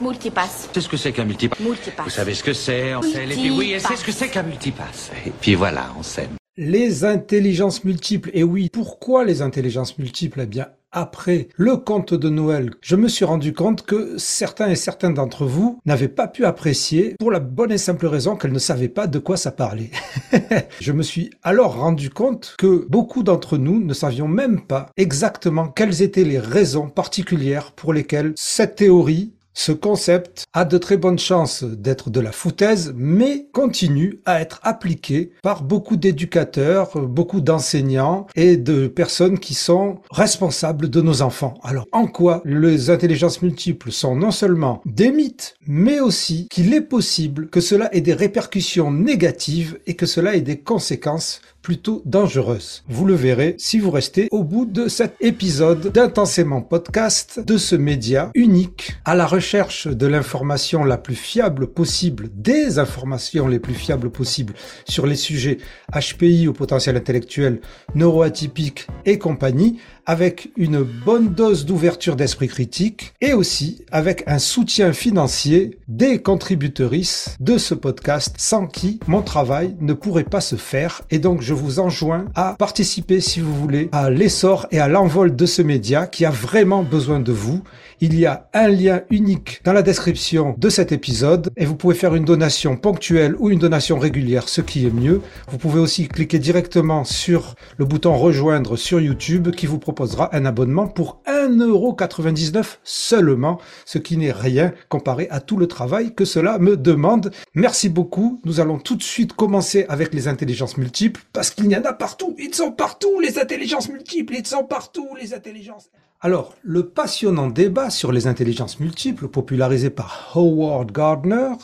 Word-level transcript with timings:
Multipass. 0.00 0.68
C'est 0.72 0.80
ce 0.80 0.88
que 0.88 0.96
c'est 0.96 1.12
qu'un 1.12 1.24
multipass. 1.24 1.58
Multipass. 1.58 2.04
Vous 2.04 2.10
savez 2.10 2.34
ce 2.34 2.44
que 2.44 2.52
c'est, 2.52 2.94
on 2.94 3.02
sait. 3.02 3.24
Et 3.24 3.34
puis 3.34 3.50
oui, 3.50 3.72
et 3.72 3.80
c'est 3.80 3.96
ce 3.96 4.04
que 4.04 4.12
c'est 4.12 4.28
qu'un 4.28 4.44
multipass. 4.44 5.10
Et 5.26 5.30
puis 5.30 5.54
voilà, 5.54 5.92
on 5.98 6.02
s'aime. 6.02 6.30
Les 6.56 7.04
intelligences 7.04 7.84
multiples. 7.84 8.30
Et 8.32 8.44
oui, 8.44 8.68
pourquoi 8.72 9.24
les 9.24 9.42
intelligences 9.42 9.98
multiples? 9.98 10.40
Eh 10.42 10.46
bien, 10.46 10.68
après 10.92 11.48
le 11.56 11.76
conte 11.76 12.14
de 12.14 12.28
Noël, 12.28 12.70
je 12.80 12.96
me 12.96 13.08
suis 13.08 13.24
rendu 13.24 13.52
compte 13.52 13.84
que 13.84 14.16
certains 14.16 14.68
et 14.68 14.74
certaines 14.74 15.14
d'entre 15.14 15.44
vous 15.44 15.80
n'avaient 15.84 16.08
pas 16.08 16.28
pu 16.28 16.44
apprécier 16.44 17.14
pour 17.18 17.30
la 17.30 17.40
bonne 17.40 17.72
et 17.72 17.78
simple 17.78 18.06
raison 18.06 18.36
qu'elles 18.36 18.52
ne 18.52 18.58
savaient 18.58 18.88
pas 18.88 19.06
de 19.06 19.18
quoi 19.18 19.36
ça 19.36 19.50
parlait. 19.50 19.90
je 20.80 20.92
me 20.92 21.02
suis 21.02 21.30
alors 21.42 21.76
rendu 21.76 22.10
compte 22.10 22.54
que 22.56 22.86
beaucoup 22.88 23.22
d'entre 23.22 23.58
nous 23.58 23.84
ne 23.84 23.94
savions 23.94 24.28
même 24.28 24.62
pas 24.62 24.86
exactement 24.96 25.68
quelles 25.68 26.02
étaient 26.02 26.24
les 26.24 26.38
raisons 26.38 26.88
particulières 26.88 27.72
pour 27.72 27.92
lesquelles 27.92 28.32
cette 28.36 28.76
théorie 28.76 29.34
ce 29.58 29.72
concept 29.72 30.46
a 30.52 30.64
de 30.64 30.78
très 30.78 30.96
bonnes 30.96 31.18
chances 31.18 31.64
d'être 31.64 32.10
de 32.10 32.20
la 32.20 32.30
foutaise, 32.30 32.94
mais 32.96 33.48
continue 33.52 34.20
à 34.24 34.40
être 34.40 34.60
appliqué 34.62 35.32
par 35.42 35.64
beaucoup 35.64 35.96
d'éducateurs, 35.96 36.96
beaucoup 37.08 37.40
d'enseignants 37.40 38.28
et 38.36 38.56
de 38.56 38.86
personnes 38.86 39.40
qui 39.40 39.54
sont 39.54 39.98
responsables 40.12 40.88
de 40.88 41.00
nos 41.00 41.22
enfants. 41.22 41.54
Alors, 41.64 41.86
en 41.90 42.06
quoi 42.06 42.40
les 42.44 42.90
intelligences 42.90 43.42
multiples 43.42 43.90
sont 43.90 44.14
non 44.14 44.30
seulement 44.30 44.80
des 44.86 45.10
mythes, 45.10 45.56
mais 45.66 45.98
aussi 45.98 46.46
qu'il 46.48 46.72
est 46.72 46.80
possible 46.80 47.48
que 47.48 47.60
cela 47.60 47.92
ait 47.92 48.00
des 48.00 48.14
répercussions 48.14 48.92
négatives 48.92 49.80
et 49.88 49.96
que 49.96 50.06
cela 50.06 50.36
ait 50.36 50.40
des 50.40 50.60
conséquences 50.60 51.40
plutôt 51.62 52.02
dangereuse. 52.04 52.84
Vous 52.88 53.04
le 53.04 53.14
verrez 53.14 53.54
si 53.58 53.78
vous 53.78 53.90
restez 53.90 54.28
au 54.30 54.44
bout 54.44 54.64
de 54.64 54.88
cet 54.88 55.16
épisode 55.20 55.92
d'Intensément 55.92 56.62
Podcast 56.62 57.40
de 57.40 57.56
ce 57.56 57.76
média 57.76 58.30
unique 58.34 58.96
à 59.04 59.14
la 59.14 59.26
recherche 59.26 59.86
de 59.86 60.06
l'information 60.06 60.84
la 60.84 60.98
plus 60.98 61.14
fiable 61.14 61.66
possible, 61.66 62.28
des 62.34 62.78
informations 62.78 63.48
les 63.48 63.58
plus 63.58 63.74
fiables 63.74 64.10
possibles 64.10 64.54
sur 64.86 65.06
les 65.06 65.16
sujets 65.16 65.58
HPI 65.92 66.48
au 66.48 66.52
potentiel 66.52 66.96
intellectuel, 66.96 67.60
neuroatypique 67.94 68.86
et 69.04 69.18
compagnie, 69.18 69.78
avec 70.08 70.50
une 70.56 70.82
bonne 70.82 71.34
dose 71.34 71.66
d'ouverture 71.66 72.16
d'esprit 72.16 72.48
critique 72.48 73.12
et 73.20 73.34
aussi 73.34 73.84
avec 73.92 74.24
un 74.26 74.38
soutien 74.38 74.94
financier 74.94 75.78
des 75.86 76.22
contributrices 76.22 77.36
de 77.40 77.58
ce 77.58 77.74
podcast 77.74 78.34
sans 78.38 78.66
qui 78.66 79.00
mon 79.06 79.20
travail 79.20 79.76
ne 79.80 79.92
pourrait 79.92 80.24
pas 80.24 80.40
se 80.40 80.56
faire 80.56 81.02
et 81.10 81.18
donc 81.18 81.42
je 81.42 81.52
vous 81.52 81.78
enjoins 81.78 82.24
à 82.34 82.56
participer 82.58 83.20
si 83.20 83.40
vous 83.40 83.54
voulez 83.54 83.90
à 83.92 84.08
l'essor 84.08 84.66
et 84.70 84.80
à 84.80 84.88
l'envol 84.88 85.36
de 85.36 85.44
ce 85.44 85.60
média 85.60 86.06
qui 86.06 86.24
a 86.24 86.30
vraiment 86.30 86.82
besoin 86.82 87.20
de 87.20 87.32
vous. 87.32 87.62
Il 88.00 88.18
y 88.18 88.26
a 88.26 88.48
un 88.54 88.68
lien 88.68 89.02
unique 89.10 89.60
dans 89.64 89.72
la 89.72 89.82
description 89.82 90.54
de 90.56 90.70
cet 90.70 90.92
épisode 90.92 91.50
et 91.56 91.66
vous 91.66 91.74
pouvez 91.74 91.94
faire 91.94 92.14
une 92.14 92.24
donation 92.24 92.76
ponctuelle 92.76 93.34
ou 93.40 93.50
une 93.50 93.58
donation 93.58 93.98
régulière, 93.98 94.48
ce 94.48 94.60
qui 94.60 94.86
est 94.86 94.94
mieux. 94.94 95.20
Vous 95.50 95.58
pouvez 95.58 95.80
aussi 95.80 96.08
cliquer 96.08 96.38
directement 96.38 97.04
sur 97.04 97.56
le 97.76 97.84
bouton 97.84 98.16
rejoindre 98.16 98.76
sur 98.76 99.00
YouTube 99.00 99.50
qui 99.50 99.66
vous 99.66 99.78
proposera 99.98 100.32
un 100.32 100.44
abonnement 100.44 100.86
pour 100.86 101.22
1,99€ 101.26 102.76
seulement, 102.84 103.58
ce 103.84 103.98
qui 103.98 104.16
n'est 104.16 104.30
rien 104.30 104.72
comparé 104.88 105.26
à 105.28 105.40
tout 105.40 105.56
le 105.56 105.66
travail 105.66 106.14
que 106.14 106.24
cela 106.24 106.60
me 106.60 106.76
demande. 106.76 107.32
Merci 107.54 107.88
beaucoup. 107.88 108.40
Nous 108.44 108.60
allons 108.60 108.78
tout 108.78 108.94
de 108.94 109.02
suite 109.02 109.32
commencer 109.32 109.86
avec 109.88 110.14
les 110.14 110.28
intelligences 110.28 110.76
multiples 110.76 111.22
parce 111.32 111.50
qu'il 111.50 111.66
y 111.66 111.76
en 111.76 111.82
a 111.82 111.92
partout. 111.92 112.36
Ils 112.38 112.54
sont 112.54 112.70
partout, 112.70 113.18
les 113.18 113.40
intelligences 113.40 113.88
multiples. 113.88 114.36
Ils 114.36 114.46
sont 114.46 114.62
partout, 114.62 115.08
les 115.20 115.34
intelligences. 115.34 115.90
Alors, 116.20 116.54
le 116.62 116.88
passionnant 116.88 117.48
débat 117.48 117.90
sur 117.90 118.12
les 118.12 118.28
intelligences 118.28 118.78
multiples, 118.78 119.26
popularisé 119.26 119.90
par 119.90 120.30
Howard 120.36 120.92
Gardner, 120.92 121.54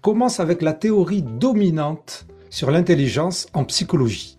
commence 0.00 0.40
avec 0.40 0.62
la 0.62 0.72
théorie 0.72 1.22
dominante 1.22 2.24
sur 2.48 2.70
l'intelligence 2.70 3.46
en 3.52 3.64
psychologie. 3.64 4.38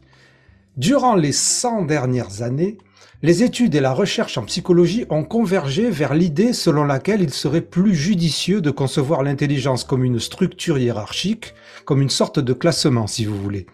Durant 0.77 1.13
les 1.13 1.31
100 1.31 1.84
dernières 1.84 2.41
années, 2.41 2.79
les 3.25 3.44
études 3.44 3.75
et 3.75 3.81
la 3.81 3.94
recherche 3.94 4.38
en 4.38 4.44
psychologie 4.44 5.06
ont 5.09 5.24
convergé 5.24 5.90
vers 5.90 6.13
l'idée 6.13 6.53
selon 6.53 6.86
laquelle 6.86 7.22
il 7.22 7.34
serait 7.34 7.62
plus 7.62 7.96
judicieux 7.96 8.62
de 8.62 8.72
concevoir 8.72 9.24
l'intelligence 9.24 9.84
comme 9.84 10.03
une 10.03 10.19
structure 10.19 10.78
hiérarchique, 10.78 11.53
comme 11.85 12.02
une 12.02 12.09
sorte 12.09 12.40
de 12.40 12.53
classement 12.53 13.08
si 13.08 13.25
vous 13.25 13.41
voulez. 13.41 13.66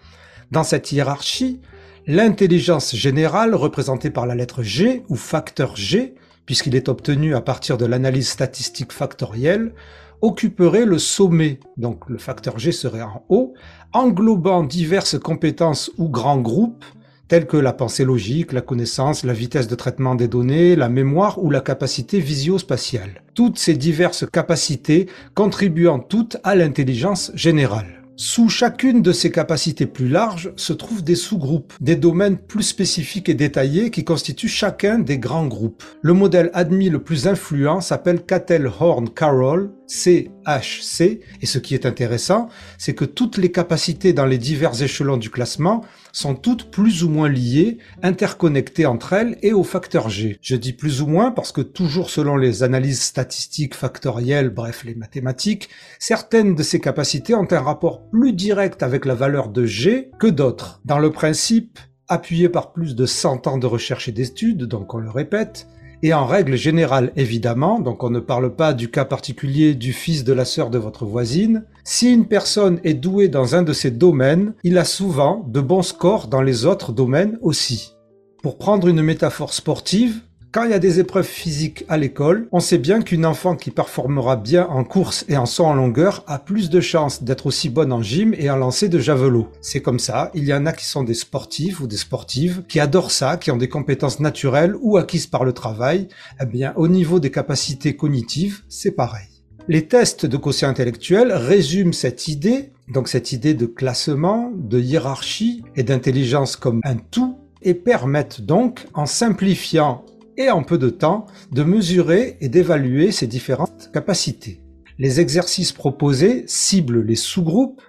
Dans 0.52 0.64
cette 0.64 0.92
hiérarchie, 0.92 1.60
L'intelligence 2.08 2.96
générale, 2.96 3.54
représentée 3.54 4.10
par 4.10 4.26
la 4.26 4.34
lettre 4.34 4.64
G 4.64 5.04
ou 5.08 5.16
facteur 5.16 5.76
G, 5.76 6.16
puisqu'il 6.48 6.76
est 6.76 6.90
obtenu 6.90 7.36
à 7.36 7.42
partir 7.42 7.78
de 7.78 7.86
l'analyse 7.86 8.28
statistique 8.28 8.92
factorielle, 8.92 9.76
occuperait 10.22 10.86
le 10.86 10.98
sommet, 10.98 11.60
donc 11.78 12.10
le 12.10 12.18
facteur 12.18 12.58
G 12.58 12.72
serait 12.72 13.04
en 13.04 13.24
haut, 13.30 13.54
englobant 13.94 14.64
diverses 14.64 15.20
compétences 15.20 15.92
ou 16.00 16.10
grands 16.10 16.42
groupes, 16.42 16.84
tels 17.32 17.48
que 17.48 17.56
la 17.56 17.72
pensée 17.72 18.04
logique, 18.04 18.52
la 18.52 18.60
connaissance, 18.60 19.24
la 19.24 19.32
vitesse 19.32 19.70
de 19.70 19.76
traitement 19.76 20.16
des 20.16 20.28
données, 20.28 20.76
la 20.76 20.90
mémoire 20.90 21.42
ou 21.42 21.50
la 21.50 21.62
capacité 21.62 22.20
visio-spatiale. 22.20 23.24
Toutes 23.36 23.58
ces 23.58 23.74
diverses 23.74 24.26
capacités 24.30 25.08
contribuant 25.34 26.00
toutes 26.00 26.36
à 26.44 26.56
l'intelligence 26.56 27.32
générale. 27.34 28.02
Sous 28.18 28.50
chacune 28.50 29.02
de 29.02 29.14
ces 29.14 29.32
capacités 29.32 29.86
plus 29.86 30.10
larges 30.10 30.52
se 30.58 30.74
trouvent 30.74 31.06
des 31.06 31.16
sous-groupes, 31.16 31.74
des 31.80 31.96
domaines 31.96 32.38
plus 32.38 32.64
spécifiques 32.64 33.30
et 33.30 33.34
détaillés 33.34 33.92
qui 33.92 34.04
constituent 34.04 34.50
chacun 34.50 35.00
des 35.00 35.18
grands 35.18 35.48
groupes. 35.48 35.86
Le 36.02 36.12
modèle 36.12 36.52
admis 36.54 36.90
le 36.90 37.02
plus 37.02 37.28
influent 37.28 37.80
s'appelle 37.80 38.26
Cattell-Horn-Carroll, 38.26 39.72
CHC, 39.92 41.20
et 41.42 41.46
ce 41.46 41.60
qui 41.60 41.74
est 41.74 41.86
intéressant, 41.86 42.48
c'est 42.78 42.96
que 42.96 43.04
toutes 43.04 43.38
les 43.38 43.52
capacités 43.52 44.14
dans 44.14 44.26
les 44.26 44.38
divers 44.38 44.82
échelons 44.82 45.18
du 45.18 45.30
classement 45.30 45.84
sont 46.14 46.34
toutes 46.34 46.72
plus 46.72 47.04
ou 47.04 47.10
moins 47.10 47.28
liées, 47.28 47.78
interconnectées 48.02 48.86
entre 48.86 49.14
elles 49.14 49.38
et 49.42 49.52
au 49.52 49.64
facteur 49.64 50.10
G. 50.10 50.38
Je 50.42 50.56
dis 50.56 50.72
plus 50.72 51.02
ou 51.02 51.08
moins 51.08 51.32
parce 51.32 51.52
que 51.52 51.62
toujours 51.62 52.10
selon 52.10 52.38
les 52.38 52.64
analyses 52.64 53.02
statistiques 53.02 53.76
factorielles, 53.76 54.50
bref 54.50 54.86
les 54.86 54.96
mathématiques, 54.96 55.68
certaines 56.00 56.56
de 56.56 56.64
ces 56.64 56.80
capacités 56.80 57.36
ont 57.36 57.48
un 57.52 57.60
rapport 57.60 58.10
plus 58.10 58.32
direct 58.32 58.84
avec 58.84 59.06
la 59.06 59.16
valeur 59.16 59.50
de 59.50 59.66
G 59.66 60.12
que 60.20 60.28
d'autres. 60.28 60.82
Dans 60.86 61.00
le 61.00 61.12
principe, 61.12 61.80
appuyé 62.08 62.48
par 62.48 62.72
plus 62.72 62.96
de 62.96 63.06
100 63.06 63.48
ans 63.48 63.58
de 63.58 63.68
recherche 63.68 64.08
et 64.08 64.14
d'études, 64.14 64.64
donc 64.64 64.94
on 64.94 65.00
le 65.00 65.10
répète, 65.10 65.68
et 66.04 66.14
en 66.14 66.26
règle 66.26 66.56
générale 66.56 67.12
évidemment, 67.16 67.80
donc 67.80 68.04
on 68.04 68.10
ne 68.10 68.20
parle 68.20 68.56
pas 68.56 68.74
du 68.74 68.90
cas 68.90 69.06
particulier 69.06 69.76
du 69.76 69.94
fils 69.94 70.24
de 70.24 70.34
la 70.34 70.46
sœur 70.46 70.70
de 70.70 70.78
votre 70.78 71.06
voisine, 71.06 71.64
si 71.84 72.12
une 72.12 72.26
personne 72.26 72.80
est 72.84 72.94
douée 72.94 73.28
dans 73.28 73.56
un 73.56 73.64
de 73.64 73.74
ces 73.74 73.92
domaines, 73.92 74.54
il 74.64 74.78
a 74.78 74.86
souvent 74.86 75.46
de 75.48 75.62
bons 75.62 75.84
scores 75.84 76.28
dans 76.28 76.42
les 76.42 76.66
autres 76.66 76.92
domaines 76.92 77.38
aussi. 77.42 77.94
Pour 78.42 78.58
prendre 78.58 78.88
une 78.88 79.02
métaphore 79.02 79.54
sportive, 79.54 80.22
quand 80.52 80.66
il 80.66 80.72
y 80.72 80.74
a 80.74 80.80
des 80.80 81.00
épreuves 81.00 81.28
physiques 81.28 81.86
à 81.88 81.98
l'école, 81.98 82.50
on 82.52 82.60
sait 82.60 82.78
bien 82.78 83.02
qu'une 83.02 83.26
enfant 83.26 83.56
qui 83.56 83.72
performera 83.72 84.36
bien 84.36 84.68
en 84.68 84.84
course 84.84 85.24
et 85.30 85.38
en 85.38 85.46
saut 85.46 85.64
en 85.64 85.74
longueur 85.74 86.26
a 86.28 86.40
plus 86.40 86.70
de 86.70 86.82
chances 86.82 87.24
d'être 87.24 87.46
aussi 87.46 87.70
bonne 87.70 87.94
en 87.94 88.02
gym 88.02 88.34
et 88.38 88.50
en 88.50 88.58
lancer 88.58 88.90
de 88.90 89.00
javelot. 89.00 89.48
C'est 89.62 89.82
comme 89.82 90.00
ça, 90.00 90.30
il 90.34 90.44
y 90.44 90.54
en 90.54 90.66
a 90.66 90.74
qui 90.74 90.86
sont 90.86 91.04
des 91.04 91.14
sportifs 91.14 91.80
ou 91.80 91.88
des 91.88 91.96
sportives, 91.96 92.64
qui 92.68 92.82
adorent 92.82 93.12
ça, 93.12 93.38
qui 93.38 93.50
ont 93.50 93.58
des 93.58 93.70
compétences 93.70 94.20
naturelles 94.20 94.76
ou 94.82 94.98
acquises 94.98 95.28
par 95.28 95.46
le 95.46 95.54
travail. 95.54 96.10
Eh 96.42 96.46
bien, 96.46 96.74
au 96.76 96.90
niveau 96.90 97.22
des 97.22 97.32
capacités 97.32 97.96
cognitives, 97.96 98.64
c'est 98.68 98.92
pareil. 98.92 99.28
Les 99.70 99.88
tests 99.88 100.26
de 100.26 100.36
quotient 100.36 100.68
intellectuel 100.68 101.32
résument 101.32 101.94
cette 101.94 102.28
idée, 102.28 102.72
donc 102.90 103.08
cette 103.08 103.32
idée 103.32 103.54
de 103.54 103.68
classement, 103.68 104.52
de 104.54 104.82
hiérarchie 104.82 105.64
et 105.78 105.84
d'intelligence 105.84 106.58
comme 106.58 106.82
un 106.84 106.98
tout, 106.98 107.38
et 107.62 107.74
permettent 107.74 108.42
donc, 108.42 108.88
en 108.94 109.06
simplifiant 109.06 110.04
et 110.44 110.52
en 110.52 110.64
peu 110.64 110.78
de 110.78 110.90
temps 110.90 111.26
de 111.52 111.64
mesurer 111.64 112.38
et 112.42 112.50
d'évaluer 112.50 113.12
ces 113.12 113.28
différentes 113.28 113.90
capacités. 113.94 114.62
Les 114.98 115.20
exercices 115.20 115.72
proposés 115.72 116.44
ciblent 116.48 117.04
les 117.04 117.16
sous-groupes, 117.16 117.82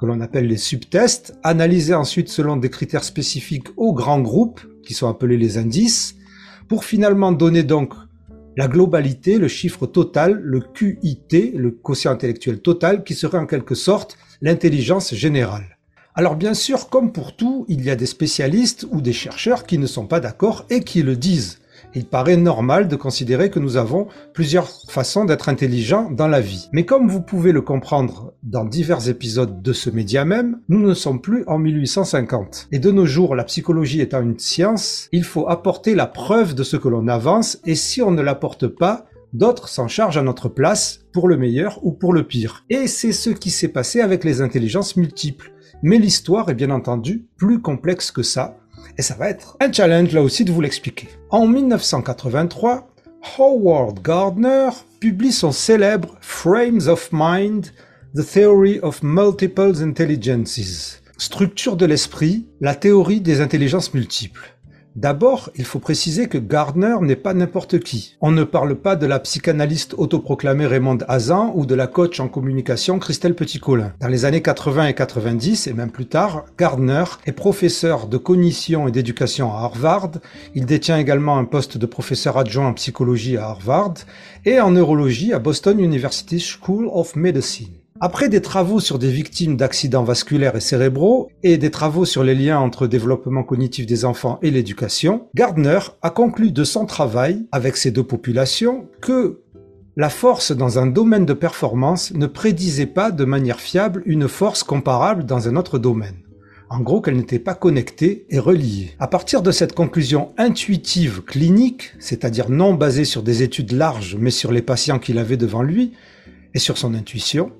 que 0.00 0.06
l'on 0.06 0.20
appelle 0.20 0.46
les 0.46 0.56
subtests, 0.56 1.34
analysés 1.42 1.94
ensuite 1.94 2.28
selon 2.28 2.56
des 2.56 2.70
critères 2.70 3.04
spécifiques 3.04 3.68
aux 3.76 3.92
grands 3.92 4.20
groupes, 4.20 4.60
qui 4.84 4.94
sont 4.94 5.08
appelés 5.08 5.36
les 5.36 5.58
indices, 5.58 6.16
pour 6.68 6.84
finalement 6.84 7.32
donner 7.32 7.62
donc 7.62 7.94
la 8.56 8.68
globalité, 8.68 9.38
le 9.38 9.48
chiffre 9.48 9.86
total, 9.86 10.40
le 10.42 10.60
QIT, 10.60 11.52
le 11.54 11.70
quotient 11.70 12.12
intellectuel 12.12 12.60
total, 12.60 13.04
qui 13.04 13.14
serait 13.14 13.38
en 13.38 13.46
quelque 13.46 13.74
sorte 13.74 14.18
l'intelligence 14.40 15.14
générale. 15.14 15.78
Alors 16.14 16.34
bien 16.34 16.54
sûr, 16.54 16.88
comme 16.88 17.12
pour 17.12 17.36
tout, 17.36 17.64
il 17.68 17.84
y 17.84 17.90
a 17.90 17.96
des 17.96 18.06
spécialistes 18.06 18.86
ou 18.90 19.00
des 19.00 19.12
chercheurs 19.12 19.64
qui 19.64 19.78
ne 19.78 19.86
sont 19.86 20.06
pas 20.06 20.18
d'accord 20.18 20.66
et 20.70 20.80
qui 20.80 21.02
le 21.02 21.14
disent 21.14 21.60
il 21.94 22.06
paraît 22.06 22.36
normal 22.36 22.88
de 22.88 22.96
considérer 22.96 23.50
que 23.50 23.58
nous 23.58 23.76
avons 23.76 24.08
plusieurs 24.34 24.68
façons 24.88 25.24
d'être 25.24 25.48
intelligents 25.48 26.10
dans 26.10 26.28
la 26.28 26.40
vie. 26.40 26.68
Mais 26.72 26.84
comme 26.84 27.08
vous 27.08 27.20
pouvez 27.20 27.52
le 27.52 27.62
comprendre 27.62 28.32
dans 28.42 28.64
divers 28.64 29.08
épisodes 29.08 29.62
de 29.62 29.72
ce 29.72 29.90
média 29.90 30.24
même, 30.24 30.60
nous 30.68 30.80
ne 30.80 30.94
sommes 30.94 31.20
plus 31.20 31.44
en 31.46 31.58
1850. 31.58 32.68
Et 32.72 32.78
de 32.78 32.90
nos 32.90 33.06
jours, 33.06 33.34
la 33.34 33.44
psychologie 33.44 34.00
étant 34.00 34.22
une 34.22 34.38
science, 34.38 35.08
il 35.12 35.24
faut 35.24 35.48
apporter 35.48 35.94
la 35.94 36.06
preuve 36.06 36.54
de 36.54 36.62
ce 36.62 36.76
que 36.76 36.88
l'on 36.88 37.08
avance 37.08 37.58
et 37.64 37.74
si 37.74 38.02
on 38.02 38.10
ne 38.10 38.22
l'apporte 38.22 38.66
pas, 38.66 39.06
D'autres 39.34 39.68
s'en 39.68 39.88
chargent 39.88 40.16
à 40.16 40.22
notre 40.22 40.48
place, 40.48 41.00
pour 41.12 41.28
le 41.28 41.36
meilleur 41.36 41.84
ou 41.84 41.92
pour 41.92 42.14
le 42.14 42.22
pire. 42.22 42.64
Et 42.70 42.86
c'est 42.86 43.12
ce 43.12 43.28
qui 43.28 43.50
s'est 43.50 43.68
passé 43.68 44.00
avec 44.00 44.24
les 44.24 44.40
intelligences 44.40 44.96
multiples. 44.96 45.52
Mais 45.82 45.98
l'histoire 45.98 46.48
est 46.48 46.54
bien 46.54 46.70
entendu 46.70 47.26
plus 47.36 47.60
complexe 47.60 48.10
que 48.10 48.22
ça, 48.22 48.56
et 48.96 49.02
ça 49.02 49.14
va 49.14 49.28
être 49.28 49.56
un 49.60 49.72
challenge 49.72 50.12
là 50.12 50.22
aussi 50.22 50.44
de 50.44 50.52
vous 50.52 50.60
l'expliquer. 50.60 51.08
En 51.30 51.46
1983, 51.46 52.88
Howard 53.38 54.00
Gardner 54.02 54.70
publie 55.00 55.32
son 55.32 55.52
célèbre 55.52 56.16
Frames 56.20 56.88
of 56.88 57.10
Mind, 57.12 57.66
The 58.14 58.24
Theory 58.24 58.80
of 58.80 59.02
Multiple 59.02 59.82
Intelligences. 59.82 61.02
Structure 61.18 61.76
de 61.76 61.86
l'esprit, 61.86 62.46
la 62.60 62.74
théorie 62.74 63.20
des 63.20 63.40
intelligences 63.40 63.92
multiples. 63.92 64.57
D'abord, 64.96 65.50
il 65.54 65.64
faut 65.64 65.78
préciser 65.78 66.28
que 66.28 66.38
Gardner 66.38 66.96
n'est 67.02 67.16
pas 67.16 67.34
n'importe 67.34 67.78
qui. 67.80 68.16
On 68.20 68.30
ne 68.30 68.42
parle 68.42 68.74
pas 68.74 68.96
de 68.96 69.06
la 69.06 69.20
psychanalyste 69.20 69.94
autoproclamée 69.96 70.66
Raymond 70.66 70.98
Hazan 71.06 71.52
ou 71.54 71.66
de 71.66 71.74
la 71.74 71.86
coach 71.86 72.20
en 72.20 72.28
communication 72.28 72.98
Christelle 72.98 73.34
Petit-Colin. 73.34 73.92
Dans 74.00 74.08
les 74.08 74.24
années 74.24 74.42
80 74.42 74.88
et 74.88 74.94
90, 74.94 75.66
et 75.66 75.72
même 75.72 75.90
plus 75.90 76.06
tard, 76.06 76.46
Gardner 76.58 77.04
est 77.26 77.32
professeur 77.32 78.08
de 78.08 78.16
cognition 78.16 78.88
et 78.88 78.92
d'éducation 78.92 79.52
à 79.52 79.60
Harvard. 79.60 80.10
Il 80.54 80.66
détient 80.66 80.98
également 80.98 81.38
un 81.38 81.44
poste 81.44 81.78
de 81.78 81.86
professeur 81.86 82.36
adjoint 82.36 82.68
en 82.68 82.74
psychologie 82.74 83.36
à 83.36 83.44
Harvard 83.44 83.94
et 84.44 84.60
en 84.60 84.72
neurologie 84.72 85.32
à 85.32 85.38
Boston 85.38 85.78
University 85.78 86.40
School 86.40 86.88
of 86.92 87.14
Medicine. 87.14 87.77
Après 88.00 88.28
des 88.28 88.40
travaux 88.40 88.78
sur 88.78 89.00
des 89.00 89.10
victimes 89.10 89.56
d'accidents 89.56 90.04
vasculaires 90.04 90.54
et 90.54 90.60
cérébraux 90.60 91.30
et 91.42 91.58
des 91.58 91.72
travaux 91.72 92.04
sur 92.04 92.22
les 92.22 92.36
liens 92.36 92.60
entre 92.60 92.86
développement 92.86 93.42
cognitif 93.42 93.86
des 93.86 94.04
enfants 94.04 94.38
et 94.40 94.52
l'éducation, 94.52 95.26
Gardner 95.34 95.80
a 96.02 96.10
conclu 96.10 96.52
de 96.52 96.62
son 96.62 96.86
travail 96.86 97.46
avec 97.50 97.76
ces 97.76 97.90
deux 97.90 98.04
populations 98.04 98.86
que 99.00 99.40
la 99.96 100.10
force 100.10 100.52
dans 100.52 100.78
un 100.78 100.86
domaine 100.86 101.26
de 101.26 101.32
performance 101.32 102.12
ne 102.14 102.26
prédisait 102.26 102.86
pas 102.86 103.10
de 103.10 103.24
manière 103.24 103.58
fiable 103.58 104.04
une 104.06 104.28
force 104.28 104.62
comparable 104.62 105.24
dans 105.24 105.48
un 105.48 105.56
autre 105.56 105.80
domaine. 105.80 106.18
En 106.70 106.78
gros, 106.78 107.00
qu'elle 107.00 107.16
n'était 107.16 107.40
pas 107.40 107.54
connectée 107.54 108.26
et 108.30 108.38
reliée. 108.38 108.94
À 109.00 109.08
partir 109.08 109.42
de 109.42 109.50
cette 109.50 109.74
conclusion 109.74 110.28
intuitive 110.38 111.22
clinique, 111.22 111.94
c'est-à-dire 111.98 112.48
non 112.48 112.74
basée 112.74 113.06
sur 113.06 113.24
des 113.24 113.42
études 113.42 113.72
larges 113.72 114.16
mais 114.20 114.30
sur 114.30 114.52
les 114.52 114.62
patients 114.62 115.00
qu'il 115.00 115.18
avait 115.18 115.36
devant 115.36 115.62
lui 115.62 115.94
et 116.54 116.60
sur 116.60 116.78
son 116.78 116.94
intuition, 116.94 117.50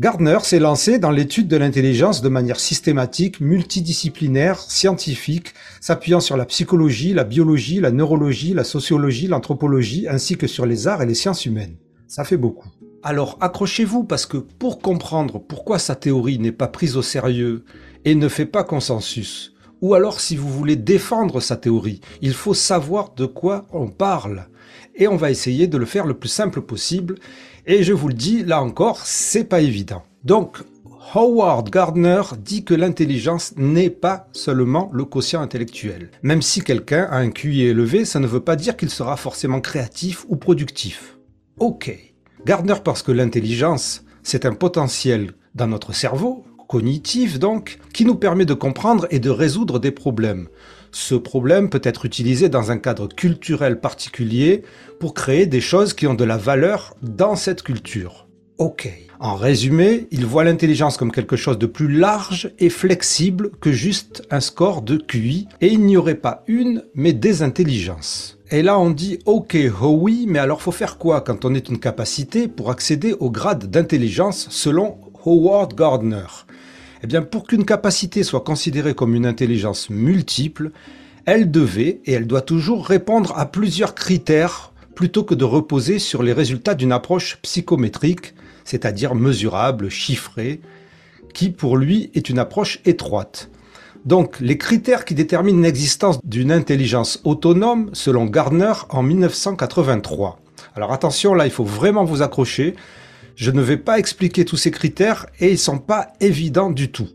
Gardner 0.00 0.38
s'est 0.42 0.58
lancé 0.58 0.98
dans 0.98 1.10
l'étude 1.10 1.48
de 1.48 1.56
l'intelligence 1.56 2.22
de 2.22 2.28
manière 2.28 2.58
systématique, 2.58 3.40
multidisciplinaire, 3.40 4.58
scientifique, 4.58 5.52
s'appuyant 5.80 6.20
sur 6.20 6.36
la 6.36 6.46
psychologie, 6.46 7.12
la 7.12 7.24
biologie, 7.24 7.78
la 7.78 7.90
neurologie, 7.90 8.54
la 8.54 8.64
sociologie, 8.64 9.28
l'anthropologie, 9.28 10.08
ainsi 10.08 10.36
que 10.36 10.46
sur 10.46 10.64
les 10.64 10.88
arts 10.88 11.02
et 11.02 11.06
les 11.06 11.14
sciences 11.14 11.44
humaines. 11.44 11.76
Ça 12.08 12.24
fait 12.24 12.38
beaucoup. 12.38 12.68
Alors 13.02 13.36
accrochez-vous 13.40 14.04
parce 14.04 14.26
que 14.26 14.38
pour 14.38 14.78
comprendre 14.78 15.38
pourquoi 15.38 15.78
sa 15.78 15.94
théorie 15.94 16.38
n'est 16.38 16.52
pas 16.52 16.68
prise 16.68 16.96
au 16.96 17.02
sérieux 17.02 17.64
et 18.04 18.14
ne 18.14 18.28
fait 18.28 18.46
pas 18.46 18.64
consensus, 18.64 19.54
ou 19.82 19.94
alors 19.94 20.20
si 20.20 20.36
vous 20.36 20.48
voulez 20.48 20.76
défendre 20.76 21.40
sa 21.40 21.56
théorie, 21.56 22.00
il 22.22 22.32
faut 22.32 22.54
savoir 22.54 23.12
de 23.14 23.26
quoi 23.26 23.66
on 23.72 23.88
parle. 23.88 24.46
Et 24.94 25.08
on 25.08 25.16
va 25.16 25.30
essayer 25.30 25.66
de 25.66 25.78
le 25.78 25.86
faire 25.86 26.06
le 26.06 26.14
plus 26.14 26.28
simple 26.28 26.60
possible 26.60 27.16
et 27.66 27.84
je 27.84 27.92
vous 27.92 28.08
le 28.08 28.14
dis, 28.14 28.42
là 28.42 28.60
encore, 28.60 28.98
c'est 29.04 29.44
pas 29.44 29.60
évident. 29.60 30.02
Donc, 30.24 30.58
Howard 31.14 31.70
Gardner 31.70 32.22
dit 32.38 32.64
que 32.64 32.74
l'intelligence 32.74 33.54
n'est 33.56 33.90
pas 33.90 34.28
seulement 34.32 34.90
le 34.92 35.04
quotient 35.04 35.42
intellectuel. 35.42 36.10
Même 36.22 36.42
si 36.42 36.62
quelqu'un 36.62 37.06
a 37.10 37.18
un 37.18 37.30
QI 37.30 37.62
élevé, 37.62 38.04
ça 38.04 38.18
ne 38.18 38.26
veut 38.26 38.40
pas 38.40 38.56
dire 38.56 38.76
qu'il 38.76 38.90
sera 38.90 39.16
forcément 39.16 39.60
créatif 39.60 40.24
ou 40.28 40.36
productif. 40.36 41.18
Ok. 41.60 41.96
Gardner 42.46 42.74
pense 42.82 43.02
que 43.02 43.12
l'intelligence, 43.12 44.04
c'est 44.22 44.46
un 44.46 44.54
potentiel 44.54 45.32
dans 45.54 45.68
notre 45.68 45.92
cerveau, 45.92 46.44
cognitif 46.66 47.38
donc, 47.38 47.78
qui 47.92 48.04
nous 48.04 48.16
permet 48.16 48.46
de 48.46 48.54
comprendre 48.54 49.06
et 49.10 49.20
de 49.20 49.30
résoudre 49.30 49.78
des 49.78 49.92
problèmes. 49.92 50.48
Ce 50.94 51.14
problème 51.14 51.70
peut 51.70 51.80
être 51.82 52.04
utilisé 52.04 52.50
dans 52.50 52.70
un 52.70 52.76
cadre 52.76 53.08
culturel 53.08 53.80
particulier 53.80 54.62
pour 55.00 55.14
créer 55.14 55.46
des 55.46 55.62
choses 55.62 55.94
qui 55.94 56.06
ont 56.06 56.14
de 56.14 56.24
la 56.24 56.36
valeur 56.36 56.94
dans 57.02 57.34
cette 57.34 57.62
culture. 57.62 58.28
Ok. 58.58 58.92
En 59.18 59.34
résumé, 59.36 60.06
il 60.10 60.26
voit 60.26 60.44
l'intelligence 60.44 60.98
comme 60.98 61.10
quelque 61.10 61.36
chose 61.36 61.56
de 61.56 61.66
plus 61.66 61.90
large 61.90 62.52
et 62.58 62.68
flexible 62.68 63.52
que 63.60 63.72
juste 63.72 64.22
un 64.30 64.40
score 64.40 64.82
de 64.82 64.96
QI, 64.96 65.48
et 65.60 65.68
il 65.68 65.80
n'y 65.86 65.96
aurait 65.96 66.16
pas 66.16 66.44
une, 66.46 66.84
mais 66.94 67.12
des 67.12 67.42
intelligences. 67.42 68.38
Et 68.50 68.62
là 68.62 68.78
on 68.78 68.90
dit 68.90 69.18
ok, 69.24 69.56
oh 69.80 69.96
oui, 69.98 70.26
mais 70.28 70.40
alors 70.40 70.60
faut 70.60 70.72
faire 70.72 70.98
quoi 70.98 71.22
quand 71.22 71.46
on 71.46 71.54
est 71.54 71.70
une 71.70 71.80
capacité 71.80 72.48
pour 72.48 72.70
accéder 72.70 73.14
au 73.18 73.30
grade 73.30 73.70
d'intelligence 73.70 74.48
selon 74.50 74.98
Howard 75.24 75.74
Gardner? 75.74 76.26
Eh 77.02 77.06
bien, 77.06 77.22
pour 77.22 77.44
qu'une 77.44 77.64
capacité 77.64 78.22
soit 78.22 78.42
considérée 78.42 78.94
comme 78.94 79.14
une 79.14 79.26
intelligence 79.26 79.90
multiple, 79.90 80.70
elle 81.24 81.50
devait 81.50 82.00
et 82.04 82.12
elle 82.12 82.26
doit 82.26 82.42
toujours 82.42 82.86
répondre 82.86 83.32
à 83.36 83.46
plusieurs 83.46 83.94
critères 83.94 84.72
plutôt 84.94 85.24
que 85.24 85.34
de 85.34 85.44
reposer 85.44 85.98
sur 85.98 86.22
les 86.22 86.32
résultats 86.32 86.74
d'une 86.74 86.92
approche 86.92 87.38
psychométrique, 87.42 88.34
c'est-à-dire 88.64 89.14
mesurable, 89.14 89.88
chiffrée, 89.88 90.60
qui 91.34 91.50
pour 91.50 91.76
lui 91.76 92.10
est 92.14 92.28
une 92.28 92.38
approche 92.38 92.80
étroite. 92.84 93.50
Donc, 94.04 94.40
les 94.40 94.58
critères 94.58 95.04
qui 95.04 95.14
déterminent 95.14 95.62
l'existence 95.62 96.18
d'une 96.24 96.50
intelligence 96.50 97.20
autonome, 97.24 97.90
selon 97.92 98.26
Gardner 98.26 98.72
en 98.90 99.02
1983. 99.02 100.40
Alors 100.74 100.92
attention, 100.92 101.34
là, 101.34 101.46
il 101.46 101.52
faut 101.52 101.64
vraiment 101.64 102.04
vous 102.04 102.22
accrocher. 102.22 102.74
Je 103.36 103.50
ne 103.50 103.62
vais 103.62 103.76
pas 103.76 103.98
expliquer 103.98 104.44
tous 104.44 104.56
ces 104.56 104.70
critères 104.70 105.26
et 105.40 105.50
ils 105.50 105.58
sont 105.58 105.78
pas 105.78 106.12
évidents 106.20 106.70
du 106.70 106.90
tout. 106.90 107.08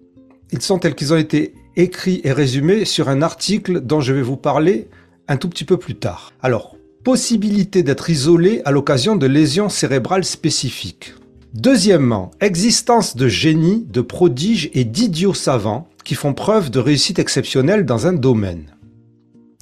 Ils 0.52 0.62
sont 0.62 0.80
tels 0.80 0.96
qu'ils 0.96 1.14
ont 1.14 1.18
été 1.18 1.54
écrits 1.76 2.22
et 2.24 2.32
résumés 2.32 2.86
sur 2.86 3.10
un 3.10 3.22
article 3.22 3.82
dont 3.82 4.02
je 4.02 4.14
vais 4.14 4.22
vous 4.22 4.38
parler 4.38 4.88
un 5.28 5.38
tout 5.38 5.50
petit 5.50 5.66
peu 5.66 5.78
plus 5.78 5.96
tard. 5.96 6.34
Alors, 6.42 6.76
possibilité 7.04 7.84
d'être 7.84 8.10
isolé 8.10 8.62
à 8.66 8.72
l'occasion 8.72 9.16
de 9.16 9.28
lésions 9.28 9.70
cérébrales 9.70 10.26
spécifiques. 10.26 11.14
Deuxièmement, 11.54 12.32
existence 12.42 13.16
de 13.16 13.28
génies, 13.28 13.86
de 13.90 14.02
prodiges 14.02 14.70
et 14.74 14.84
d'idiots 14.84 15.34
savants 15.34 15.88
qui 16.04 16.16
font 16.16 16.34
preuve 16.34 16.70
de 16.70 16.80
réussite 16.80 17.20
exceptionnelle 17.20 17.86
dans 17.86 18.08
un 18.08 18.14
domaine. 18.14 18.76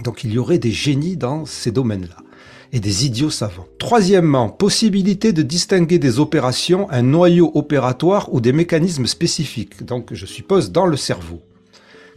Donc 0.04 0.24
il 0.24 0.34
y 0.34 0.38
aurait 0.38 0.58
des 0.58 0.72
génies 0.72 1.18
dans 1.18 1.46
ces 1.46 1.72
domaines-là 1.72 2.25
et 2.74 2.80
des 2.80 3.06
idiots 3.06 3.30
savants. 3.30 3.68
Troisièmement, 3.80 4.50
possibilité 4.50 5.34
de 5.34 5.42
distinguer 5.42 6.00
des 6.00 6.20
opérations 6.20 6.90
un 6.92 7.02
noyau 7.02 7.52
opératoire 7.54 8.34
ou 8.34 8.42
des 8.42 8.54
mécanismes 8.54 9.08
spécifiques, 9.08 9.86
donc 9.86 10.13
je 10.13 10.25
suppose 10.25 10.72
dans 10.72 10.86
le 10.86 10.98
cerveau. 10.98 11.42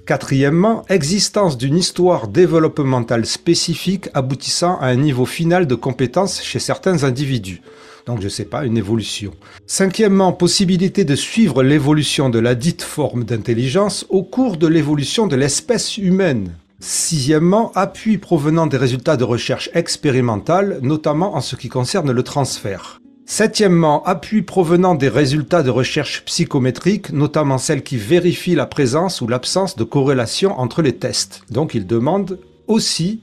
Quatrièmement, 0.06 0.84
existence 0.88 1.58
d'une 1.58 1.76
histoire 1.76 2.28
développementale 2.28 3.26
spécifique 3.26 4.08
aboutissant 4.14 4.78
à 4.80 4.86
un 4.86 4.96
niveau 4.96 5.26
final 5.26 5.66
de 5.66 5.74
compétence 5.74 6.42
chez 6.42 6.58
certains 6.58 7.04
individus. 7.04 7.60
Donc 8.06 8.22
je 8.22 8.28
sais 8.30 8.46
pas, 8.46 8.64
une 8.64 8.78
évolution. 8.78 9.34
Cinquièmement, 9.66 10.32
possibilité 10.32 11.04
de 11.04 11.14
suivre 11.14 11.62
l'évolution 11.62 12.30
de 12.30 12.38
la 12.38 12.54
dite 12.54 12.80
forme 12.80 13.24
d'intelligence 13.24 14.06
au 14.08 14.22
cours 14.22 14.56
de 14.56 14.66
l'évolution 14.66 15.26
de 15.26 15.36
l'espèce 15.36 15.98
humaine. 15.98 16.54
Sixièmement, 16.80 17.72
appui 17.74 18.18
provenant 18.18 18.68
des 18.68 18.76
résultats 18.76 19.16
de 19.16 19.24
recherche 19.24 19.68
expérimentale, 19.74 20.78
notamment 20.80 21.34
en 21.34 21.40
ce 21.40 21.56
qui 21.56 21.68
concerne 21.68 22.12
le 22.12 22.22
transfert. 22.22 23.00
Septièmement, 23.26 24.04
appui 24.04 24.42
provenant 24.42 24.94
des 24.94 25.08
résultats 25.08 25.64
de 25.64 25.70
recherche 25.70 26.24
psychométrique, 26.24 27.12
notamment 27.12 27.58
celles 27.58 27.82
qui 27.82 27.96
vérifient 27.96 28.54
la 28.54 28.66
présence 28.66 29.20
ou 29.20 29.26
l'absence 29.26 29.74
de 29.74 29.82
corrélation 29.82 30.56
entre 30.58 30.80
les 30.80 30.96
tests. 30.96 31.42
Donc 31.50 31.74
il 31.74 31.84
demande 31.84 32.38
aussi 32.68 33.22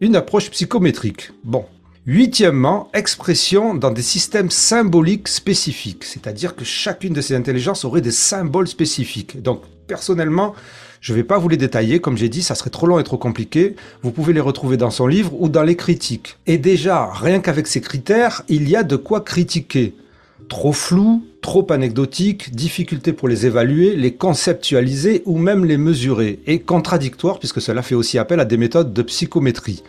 une 0.00 0.14
approche 0.14 0.50
psychométrique. 0.50 1.32
Bon. 1.42 1.64
Huitièmement, 2.06 2.88
expression 2.94 3.74
dans 3.74 3.90
des 3.90 4.02
systèmes 4.02 4.50
symboliques 4.50 5.28
spécifiques, 5.28 6.04
c'est-à-dire 6.04 6.56
que 6.56 6.64
chacune 6.64 7.12
de 7.12 7.20
ces 7.20 7.34
intelligences 7.34 7.84
aurait 7.84 8.00
des 8.00 8.10
symboles 8.10 8.68
spécifiques. 8.68 9.42
Donc 9.42 9.62
personnellement, 9.86 10.54
je 11.02 11.12
ne 11.12 11.16
vais 11.16 11.24
pas 11.24 11.36
vous 11.36 11.48
les 11.48 11.56
détailler, 11.56 11.98
comme 11.98 12.16
j'ai 12.16 12.28
dit, 12.28 12.42
ça 12.42 12.54
serait 12.54 12.70
trop 12.70 12.86
long 12.86 13.00
et 13.00 13.02
trop 13.02 13.18
compliqué. 13.18 13.74
Vous 14.02 14.12
pouvez 14.12 14.32
les 14.32 14.40
retrouver 14.40 14.76
dans 14.76 14.92
son 14.92 15.08
livre 15.08 15.32
ou 15.36 15.48
dans 15.48 15.64
les 15.64 15.74
critiques. 15.74 16.38
Et 16.46 16.58
déjà, 16.58 17.10
rien 17.12 17.40
qu'avec 17.40 17.66
ces 17.66 17.80
critères, 17.80 18.42
il 18.48 18.68
y 18.68 18.76
a 18.76 18.84
de 18.84 18.94
quoi 18.94 19.20
critiquer. 19.20 19.94
Trop 20.48 20.72
flou, 20.72 21.24
trop 21.40 21.66
anecdotique, 21.72 22.54
difficulté 22.54 23.12
pour 23.12 23.26
les 23.26 23.46
évaluer, 23.46 23.96
les 23.96 24.14
conceptualiser 24.14 25.22
ou 25.26 25.38
même 25.38 25.64
les 25.64 25.76
mesurer, 25.76 26.38
et 26.46 26.60
contradictoire 26.60 27.40
puisque 27.40 27.60
cela 27.60 27.82
fait 27.82 27.96
aussi 27.96 28.16
appel 28.16 28.38
à 28.38 28.44
des 28.44 28.56
méthodes 28.56 28.92
de 28.92 29.02
psychométrie 29.02 29.82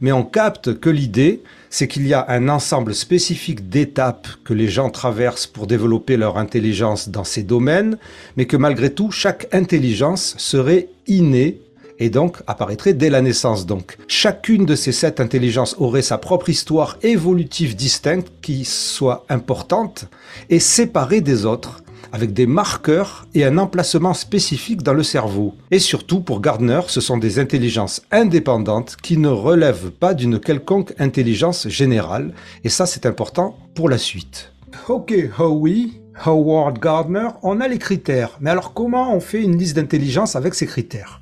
mais 0.00 0.12
on 0.12 0.24
capte 0.24 0.78
que 0.78 0.90
l'idée, 0.90 1.42
c'est 1.68 1.88
qu'il 1.88 2.06
y 2.06 2.14
a 2.14 2.24
un 2.28 2.48
ensemble 2.48 2.94
spécifique 2.94 3.68
d'étapes 3.68 4.28
que 4.44 4.54
les 4.54 4.68
gens 4.68 4.90
traversent 4.90 5.46
pour 5.46 5.66
développer 5.66 6.16
leur 6.16 6.38
intelligence 6.38 7.08
dans 7.08 7.24
ces 7.24 7.42
domaines, 7.42 7.98
mais 8.36 8.46
que 8.46 8.56
malgré 8.56 8.92
tout, 8.92 9.10
chaque 9.10 9.52
intelligence 9.52 10.34
serait 10.38 10.88
innée 11.06 11.60
et 12.00 12.08
donc 12.08 12.38
apparaîtrait 12.46 12.94
dès 12.94 13.10
la 13.10 13.20
naissance. 13.20 13.66
Donc, 13.66 13.98
chacune 14.08 14.64
de 14.64 14.74
ces 14.74 14.90
sept 14.90 15.20
intelligences 15.20 15.76
aurait 15.78 16.02
sa 16.02 16.18
propre 16.18 16.48
histoire 16.48 16.98
évolutive 17.02 17.76
distincte 17.76 18.32
qui 18.40 18.64
soit 18.64 19.24
importante 19.28 20.06
et 20.48 20.58
séparée 20.58 21.20
des 21.20 21.44
autres 21.44 21.82
avec 22.12 22.32
des 22.32 22.46
marqueurs 22.46 23.26
et 23.34 23.44
un 23.44 23.58
emplacement 23.58 24.14
spécifique 24.14 24.82
dans 24.82 24.92
le 24.92 25.02
cerveau. 25.02 25.54
Et 25.70 25.78
surtout, 25.78 26.20
pour 26.20 26.40
Gardner, 26.40 26.80
ce 26.88 27.00
sont 27.00 27.18
des 27.18 27.38
intelligences 27.38 28.02
indépendantes 28.10 28.96
qui 29.02 29.16
ne 29.16 29.28
relèvent 29.28 29.90
pas 29.90 30.14
d'une 30.14 30.38
quelconque 30.38 30.94
intelligence 30.98 31.68
générale. 31.68 32.32
Et 32.64 32.68
ça, 32.68 32.86
c'est 32.86 33.06
important 33.06 33.56
pour 33.74 33.88
la 33.88 33.98
suite. 33.98 34.52
Ok, 34.88 35.14
Howie, 35.38 36.00
Howard 36.24 36.78
Gardner, 36.78 37.28
on 37.42 37.60
a 37.60 37.68
les 37.68 37.78
critères. 37.78 38.36
Mais 38.40 38.50
alors 38.50 38.74
comment 38.74 39.14
on 39.14 39.20
fait 39.20 39.42
une 39.42 39.56
liste 39.56 39.76
d'intelligence 39.76 40.36
avec 40.36 40.54
ces 40.54 40.66
critères? 40.66 41.19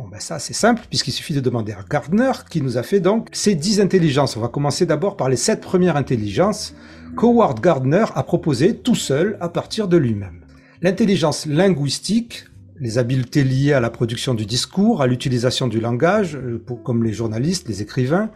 Bon 0.00 0.08
ben 0.08 0.18
ça 0.18 0.38
c'est 0.38 0.54
simple 0.54 0.80
puisqu'il 0.88 1.12
suffit 1.12 1.34
de 1.34 1.40
demander 1.40 1.72
à 1.72 1.84
Gardner 1.86 2.32
qui 2.48 2.62
nous 2.62 2.78
a 2.78 2.82
fait 2.82 3.00
donc 3.00 3.28
ces 3.32 3.54
10 3.54 3.82
intelligences. 3.82 4.34
On 4.34 4.40
va 4.40 4.48
commencer 4.48 4.86
d'abord 4.86 5.14
par 5.14 5.28
les 5.28 5.36
7 5.36 5.60
premières 5.60 5.96
intelligences 5.96 6.74
qu'Howard 7.18 7.60
Gardner 7.60 8.06
a 8.14 8.22
proposées 8.22 8.78
tout 8.78 8.94
seul 8.94 9.36
à 9.42 9.50
partir 9.50 9.88
de 9.88 9.98
lui-même. 9.98 10.40
L'intelligence 10.80 11.44
linguistique, 11.44 12.46
les 12.78 12.96
habiletés 12.96 13.44
liées 13.44 13.74
à 13.74 13.80
la 13.80 13.90
production 13.90 14.32
du 14.32 14.46
discours, 14.46 15.02
à 15.02 15.06
l'utilisation 15.06 15.68
du 15.68 15.80
langage, 15.80 16.34
euh, 16.34 16.64
comme 16.82 17.04
les 17.04 17.12
journalistes, 17.12 17.68
les 17.68 17.82
écrivains, 17.82 18.30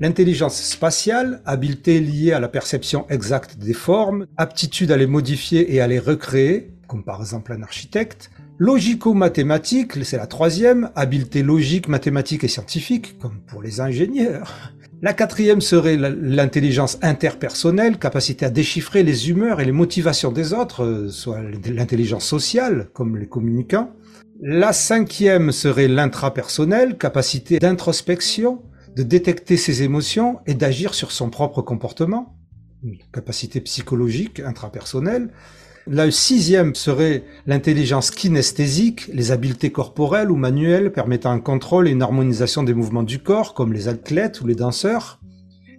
L'intelligence 0.00 0.62
spatiale, 0.62 1.42
habileté 1.44 1.98
liée 1.98 2.30
à 2.30 2.38
la 2.38 2.46
perception 2.46 3.04
exacte 3.08 3.58
des 3.58 3.72
formes, 3.72 4.26
aptitude 4.36 4.92
à 4.92 4.96
les 4.96 5.08
modifier 5.08 5.74
et 5.74 5.80
à 5.80 5.88
les 5.88 5.98
recréer, 5.98 6.70
comme 6.86 7.02
par 7.02 7.20
exemple 7.20 7.52
un 7.52 7.64
architecte. 7.64 8.30
Logico-mathématique, 8.60 10.04
c'est 10.04 10.16
la 10.16 10.26
troisième, 10.26 10.90
habileté 10.96 11.44
logique, 11.44 11.86
mathématique 11.86 12.42
et 12.42 12.48
scientifique, 12.48 13.16
comme 13.20 13.38
pour 13.46 13.62
les 13.62 13.80
ingénieurs. 13.80 14.72
La 15.00 15.12
quatrième 15.12 15.60
serait 15.60 15.96
l'intelligence 15.96 16.98
interpersonnelle, 17.02 17.98
capacité 17.98 18.46
à 18.46 18.50
déchiffrer 18.50 19.04
les 19.04 19.30
humeurs 19.30 19.60
et 19.60 19.64
les 19.64 19.70
motivations 19.70 20.32
des 20.32 20.54
autres, 20.54 20.82
euh, 20.82 21.08
soit 21.08 21.38
l'intelligence 21.40 22.24
sociale, 22.24 22.88
comme 22.94 23.16
les 23.16 23.28
communicants. 23.28 23.92
La 24.40 24.72
cinquième 24.72 25.52
serait 25.52 25.86
l'intrapersonnel, 25.86 26.98
capacité 26.98 27.60
d'introspection, 27.60 28.60
de 28.96 29.04
détecter 29.04 29.56
ses 29.56 29.84
émotions 29.84 30.40
et 30.48 30.54
d'agir 30.54 30.94
sur 30.94 31.12
son 31.12 31.30
propre 31.30 31.62
comportement, 31.62 32.36
capacité 33.12 33.60
psychologique 33.60 34.40
intrapersonnelle. 34.40 35.30
La 35.90 36.10
sixième 36.10 36.74
serait 36.74 37.24
l'intelligence 37.46 38.10
kinesthésique, 38.10 39.08
les 39.08 39.32
habiletés 39.32 39.72
corporelles 39.72 40.30
ou 40.30 40.36
manuelles 40.36 40.92
permettant 40.92 41.30
un 41.30 41.40
contrôle 41.40 41.88
et 41.88 41.92
une 41.92 42.02
harmonisation 42.02 42.62
des 42.62 42.74
mouvements 42.74 43.02
du 43.02 43.20
corps, 43.20 43.54
comme 43.54 43.72
les 43.72 43.88
athlètes 43.88 44.42
ou 44.42 44.46
les 44.46 44.54
danseurs. 44.54 45.18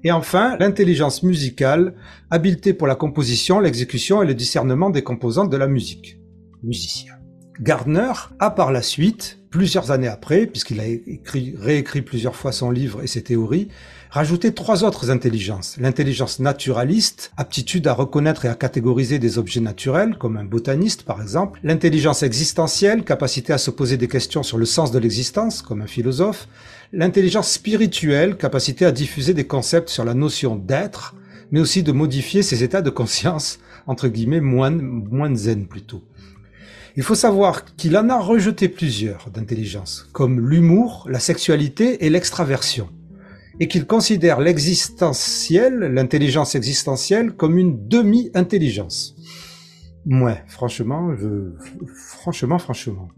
Et 0.04 0.12
enfin, 0.12 0.58
l'intelligence 0.60 1.22
musicale, 1.22 1.94
habileté 2.32 2.74
pour 2.74 2.88
la 2.88 2.96
composition, 2.96 3.60
l'exécution 3.60 4.24
et 4.24 4.26
le 4.26 4.34
discernement 4.34 4.90
des 4.90 5.04
composantes 5.04 5.52
de 5.52 5.58
la 5.58 5.68
musique. 5.68 6.18
Musicien. 6.64 7.14
Gardner 7.62 8.14
a 8.40 8.50
par 8.50 8.72
la 8.72 8.82
suite 8.82 9.38
plusieurs 9.52 9.92
années 9.92 10.08
après, 10.08 10.48
puisqu'il 10.48 10.80
a 10.80 10.88
écrit, 10.88 11.54
réécrit 11.56 12.02
plusieurs 12.02 12.36
fois 12.36 12.52
son 12.52 12.72
livre 12.72 13.04
et 13.04 13.08
ses 13.08 13.22
théories, 13.22 13.68
rajouté 14.10 14.54
trois 14.54 14.84
autres 14.84 15.12
intelligences. 15.12 15.78
L'intelligence 15.80 16.40
naturaliste, 16.40 17.32
aptitude 17.38 17.88
à 17.88 17.94
reconnaître 17.94 18.46
et 18.46 18.48
à 18.48 18.56
catégoriser 18.56 19.20
des 19.20 19.38
objets 19.38 19.60
naturels, 19.60 20.18
comme 20.18 20.38
un 20.38 20.44
botaniste 20.44 21.04
par 21.04 21.22
exemple. 21.22 21.60
L'intelligence 21.64 22.24
existentielle, 22.24 23.04
capacité 23.04 23.54
à 23.54 23.58
se 23.58 23.70
poser 23.70 23.98
des 23.98 24.08
questions 24.08 24.44
sur 24.44 24.58
le 24.58 24.66
sens 24.66 24.92
de 24.92 25.00
l'existence, 25.00 25.62
comme 25.62 25.82
un 25.82 25.88
philosophe. 25.88 26.48
L'intelligence 26.92 27.52
spirituelle, 27.52 28.36
capacité 28.36 28.86
à 28.86 28.92
diffuser 28.92 29.36
des 29.36 29.46
concepts 29.46 29.90
sur 29.90 30.06
la 30.06 30.16
notion 30.16 30.56
d'être, 30.56 31.16
mais 31.52 31.60
aussi 31.60 31.84
de 31.84 31.92
modifier 31.92 32.42
ses 32.42 32.64
états 32.64 32.82
de 32.82 32.90
conscience, 32.90 33.60
entre 33.86 34.08
guillemets, 34.08 34.42
moins, 34.42 34.72
moins 34.72 35.36
zen 35.36 35.68
plutôt. 35.68 36.04
Il 36.96 37.04
faut 37.04 37.16
savoir 37.16 37.64
qu'il 37.76 37.96
en 37.96 38.10
a 38.10 38.20
rejeté 38.20 38.68
plusieurs 38.70 39.30
d'intelligence, 39.30 40.10
comme 40.12 40.40
l'humour, 40.50 41.08
la 41.10 41.20
sexualité 41.20 42.06
et 42.06 42.10
l'extraversion, 42.10 42.90
et 43.60 43.68
qu'il 43.68 43.86
considère 43.86 44.40
l'existentiel, 44.40 45.80
l'intelligence 45.80 46.56
existentielle, 46.56 47.34
comme 47.34 47.58
une 47.58 47.88
demi-intelligence. 47.88 49.16
Ouais, 50.06 50.44
franchement, 50.48 51.16
je... 51.18 51.52
franchement, 51.96 52.58
franchement. 52.58 53.10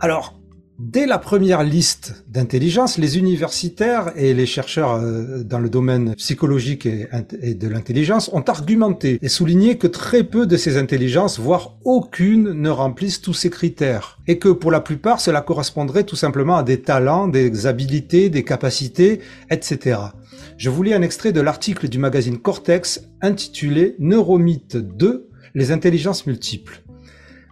Alors, 0.00 0.39
Dès 0.82 1.04
la 1.04 1.18
première 1.18 1.62
liste 1.62 2.24
d'intelligence, 2.26 2.96
les 2.96 3.18
universitaires 3.18 4.12
et 4.16 4.32
les 4.32 4.46
chercheurs 4.46 4.94
euh, 4.94 5.42
dans 5.44 5.58
le 5.58 5.68
domaine 5.68 6.14
psychologique 6.14 6.86
et 6.86 7.52
de 7.52 7.68
l'intelligence 7.68 8.30
ont 8.32 8.40
argumenté 8.40 9.18
et 9.20 9.28
souligné 9.28 9.76
que 9.76 9.86
très 9.86 10.24
peu 10.24 10.46
de 10.46 10.56
ces 10.56 10.78
intelligences, 10.78 11.38
voire 11.38 11.76
aucune, 11.84 12.52
ne 12.52 12.70
remplissent 12.70 13.20
tous 13.20 13.34
ces 13.34 13.50
critères. 13.50 14.18
Et 14.26 14.38
que 14.38 14.48
pour 14.48 14.70
la 14.70 14.80
plupart, 14.80 15.20
cela 15.20 15.42
correspondrait 15.42 16.04
tout 16.04 16.16
simplement 16.16 16.56
à 16.56 16.62
des 16.62 16.80
talents, 16.80 17.28
des 17.28 17.66
habilités, 17.66 18.30
des 18.30 18.42
capacités, 18.42 19.20
etc. 19.50 19.98
Je 20.56 20.70
vous 20.70 20.82
lis 20.82 20.94
un 20.94 21.02
extrait 21.02 21.32
de 21.32 21.42
l'article 21.42 21.90
du 21.90 21.98
magazine 21.98 22.38
Cortex 22.38 23.02
intitulé 23.20 23.96
Neuromythe 23.98 24.78
2, 24.78 25.28
les 25.54 25.72
intelligences 25.72 26.26
multiples. 26.26 26.82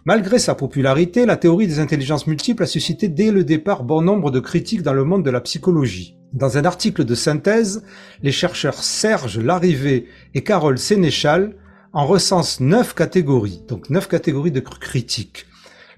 Malgré 0.05 0.39
sa 0.39 0.55
popularité, 0.55 1.25
la 1.25 1.35
théorie 1.35 1.67
des 1.67 1.79
intelligences 1.79 2.25
multiples 2.25 2.63
a 2.63 2.67
suscité 2.67 3.09
dès 3.09 3.31
le 3.31 3.43
départ 3.43 3.83
bon 3.83 4.01
nombre 4.01 4.31
de 4.31 4.39
critiques 4.39 4.81
dans 4.81 4.93
le 4.93 5.03
monde 5.03 5.25
de 5.25 5.29
la 5.29 5.41
psychologie. 5.41 6.15
Dans 6.31 6.57
un 6.57 6.63
article 6.63 7.03
de 7.03 7.15
synthèse, 7.15 7.83
les 8.23 8.31
chercheurs 8.31 8.81
Serge 8.81 9.39
Larrivé 9.39 10.07
et 10.33 10.43
Carole 10.43 10.77
Sénéchal 10.77 11.55
en 11.91 12.05
recensent 12.05 12.61
neuf 12.61 12.93
catégories, 12.93 13.61
donc 13.67 13.89
neuf 13.89 14.07
catégories 14.07 14.51
de 14.51 14.61
critiques. 14.61 15.47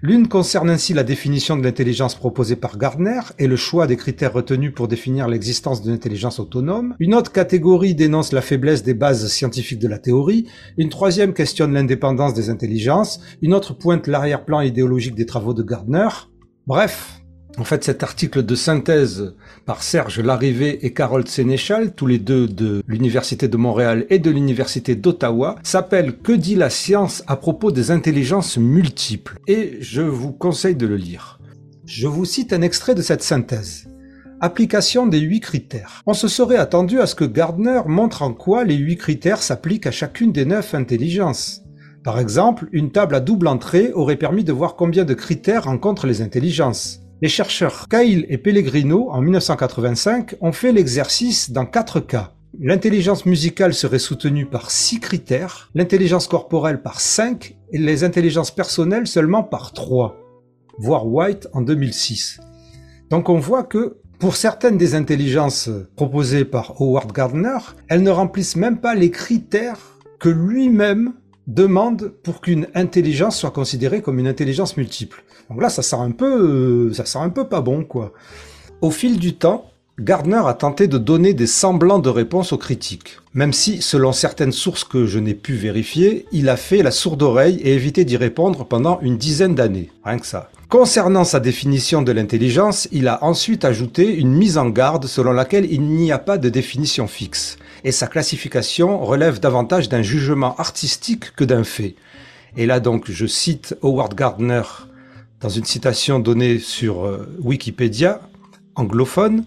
L'une 0.03 0.27
concerne 0.27 0.72
ainsi 0.72 0.96
la 0.96 1.03
définition 1.03 1.55
de 1.55 1.63
l'intelligence 1.63 2.15
proposée 2.15 2.55
par 2.55 2.79
Gardner 2.79 3.20
et 3.38 3.46
le 3.46 3.55
choix 3.55 3.86
des 3.86 3.98
critères 3.98 4.34
retenus 4.34 4.74
pour 4.74 4.88
définir 4.88 5.27
l'existence 5.27 5.84
d'une 5.84 5.93
intelligence 5.93 6.39
autonome. 6.39 6.96
Une 7.00 7.13
autre 7.13 7.31
catégorie 7.31 7.93
dénonce 7.93 8.31
la 8.31 8.41
faiblesse 8.41 8.81
des 8.81 8.96
bases 8.96 9.27
scientifiques 9.27 9.77
de 9.77 9.88
la 9.88 10.00
théorie. 10.00 10.48
Une 10.79 10.89
troisième 10.89 11.36
questionne 11.36 11.74
l'indépendance 11.74 12.34
des 12.34 12.50
intelligences. 12.50 13.20
Une 13.43 13.53
autre 13.53 13.77
pointe 13.77 14.08
l'arrière-plan 14.08 14.62
idéologique 14.62 15.13
des 15.13 15.27
travaux 15.27 15.53
de 15.53 15.62
Gardner. 15.62 16.10
Bref, 16.65 17.21
en 17.58 17.63
fait, 17.65 17.84
cet 17.84 18.01
article 18.01 18.43
de 18.43 18.55
synthèse 18.55 19.36
par 19.65 19.84
Serge 19.84 20.20
Larrivé 20.20 20.86
et 20.86 20.93
Carole 20.93 21.27
Sénéchal, 21.27 21.93
tous 21.93 22.08
les 22.08 22.17
deux 22.17 22.48
de 22.48 22.81
l'Université 22.88 23.48
de 23.48 23.58
Montréal 23.58 24.05
et 24.10 24.20
de 24.20 24.31
l'Université 24.31 24.96
d'Ottawa, 24.96 25.55
s'appelle 25.62 26.17
Que 26.17 26.31
dit 26.31 26.55
la 26.55 26.70
science 26.70 27.24
à 27.27 27.36
propos 27.36 27.72
des 27.72 27.91
intelligences 27.91 28.58
multiples? 28.58 29.38
Et 29.48 29.77
je 29.81 30.01
vous 30.01 30.31
conseille 30.31 30.75
de 30.75 30.88
le 30.88 30.96
lire. 30.96 31.39
Je 31.86 32.08
vous 32.08 32.25
cite 32.25 32.53
un 32.53 32.62
extrait 32.62 32.96
de 32.96 33.01
cette 33.01 33.24
synthèse. 33.24 33.89
Application 34.39 35.05
des 35.05 35.20
huit 35.20 35.41
critères. 35.41 36.01
On 36.08 36.13
se 36.13 36.29
serait 36.29 36.58
attendu 36.58 37.00
à 37.01 37.05
ce 37.05 37.15
que 37.15 37.25
Gardner 37.25 37.81
montre 37.86 38.22
en 38.22 38.34
quoi 38.34 38.63
les 38.63 38.75
huit 38.77 38.98
critères 38.98 39.43
s'appliquent 39.43 39.88
à 39.88 39.91
chacune 39.91 40.31
des 40.31 40.46
neuf 40.46 40.74
intelligences. 40.74 41.62
Par 42.03 42.17
exemple, 42.17 42.67
une 42.72 42.91
table 42.91 43.13
à 43.13 43.20
double 43.20 43.48
entrée 43.48 43.91
aurait 43.93 44.15
permis 44.15 44.43
de 44.43 44.53
voir 44.53 44.75
combien 44.75 45.03
de 45.03 45.13
critères 45.13 45.65
rencontrent 45.65 46.08
les 46.08 46.22
intelligences. 46.22 47.00
Les 47.24 47.30
chercheurs 47.30 47.88
Kyle 47.88 48.25
et 48.30 48.40
Pellegrino, 48.40 49.12
en 49.12 49.22
1985, 49.22 50.38
ont 50.42 50.51
fait 50.51 50.72
l'exercice 50.72 51.51
dans 51.51 51.68
quatre 51.68 52.00
cas. 52.00 52.34
L'intelligence 52.60 53.28
musicale 53.28 53.75
serait 53.75 54.00
soutenue 54.00 54.48
par 54.48 54.72
six 54.72 55.00
critères, 55.00 55.70
l'intelligence 55.75 56.28
corporelle 56.28 56.82
par 56.82 57.00
cinq 57.00 57.56
et 57.72 57.78
les 57.78 58.04
intelligences 58.04 58.50
personnelles 58.50 59.06
seulement 59.06 59.44
par 59.44 59.72
trois. 59.72 60.18
Voir 60.80 61.06
White 61.06 61.48
en 61.54 61.62
2006. 61.62 62.40
Donc 63.12 63.30
on 63.30 63.38
voit 63.38 63.66
que 63.66 63.98
pour 64.18 64.36
certaines 64.36 64.80
des 64.80 64.96
intelligences 64.96 65.70
proposées 65.96 66.44
par 66.44 66.82
Howard 66.82 67.12
Gardner, 67.12 67.60
elles 67.88 68.01
ne 68.01 68.10
remplissent 68.10 68.56
même 68.56 68.80
pas 68.80 68.96
les 68.96 69.12
critères 69.12 70.00
que 70.20 70.30
lui-même 70.30 71.13
demande 71.48 72.14
pour 72.24 72.42
qu'une 72.42 72.68
intelligence 72.76 73.38
soit 73.38 73.52
considérée 73.52 74.02
comme 74.02 74.20
une 74.20 74.28
intelligence 74.28 74.78
multiple. 74.78 75.24
Donc 75.50 75.62
là, 75.62 75.70
ça 75.70 75.82
sent 75.82 75.98
un 75.98 76.12
peu, 76.12 76.90
euh, 76.90 76.94
ça 76.94 77.06
sent 77.06 77.20
un 77.20 77.30
peu 77.30 77.48
pas 77.48 77.62
bon, 77.62 77.84
quoi. 77.84 78.14
Au 78.82 78.92
fil 78.92 79.20
du 79.20 79.36
temps, 79.36 79.72
Gardner 80.00 80.42
a 80.46 80.54
tenté 80.54 80.88
de 80.88 80.98
donner 80.98 81.34
des 81.34 81.46
semblants 81.46 82.00
de 82.00 82.10
réponses 82.10 82.54
aux 82.54 82.58
critiques. 82.58 83.18
Même 83.34 83.54
si, 83.54 83.82
selon 83.82 84.14
certaines 84.14 84.52
sources 84.52 84.84
que 84.84 85.06
je 85.06 85.20
n'ai 85.20 85.36
pu 85.36 85.54
vérifier, 85.54 86.26
il 86.32 86.50
a 86.50 86.58
fait 86.58 86.82
la 86.82 86.92
sourde 86.92 87.22
oreille 87.22 87.58
et 87.58 87.76
évité 87.76 88.06
d'y 88.06 88.18
répondre 88.18 88.66
pendant 88.66 89.00
une 89.02 89.18
dizaine 89.18 89.54
d'années. 89.54 89.92
Rien 90.04 90.18
que 90.18 90.26
ça. 90.26 90.50
Concernant 90.70 91.26
sa 91.26 91.42
définition 91.42 92.02
de 92.02 92.14
l'intelligence, 92.14 92.88
il 92.94 93.10
a 93.10 93.24
ensuite 93.24 93.66
ajouté 93.66 94.16
une 94.16 94.34
mise 94.34 94.58
en 94.58 94.70
garde 94.70 95.06
selon 95.06 95.34
laquelle 95.34 95.72
il 95.72 95.82
n'y 95.82 96.14
a 96.14 96.18
pas 96.18 96.38
de 96.38 96.50
définition 96.50 97.08
fixe, 97.08 97.58
et 97.84 97.92
sa 97.92 98.08
classification 98.08 99.00
relève 99.04 99.40
davantage 99.40 99.90
d'un 99.90 100.02
jugement 100.02 100.56
artistique 100.58 101.36
que 101.36 101.44
d'un 101.44 101.64
fait. 101.64 101.96
Et 102.58 102.66
là 102.66 102.80
donc, 102.80 103.10
je 103.10 103.26
cite 103.26 103.76
Howard 103.82 104.14
Gardner 104.14 104.64
dans 105.40 105.50
une 105.50 105.66
citation 105.66 106.20
donnée 106.20 106.60
sur 106.60 107.06
euh, 107.06 107.28
Wikipédia, 107.40 108.22
anglophone, 108.76 109.44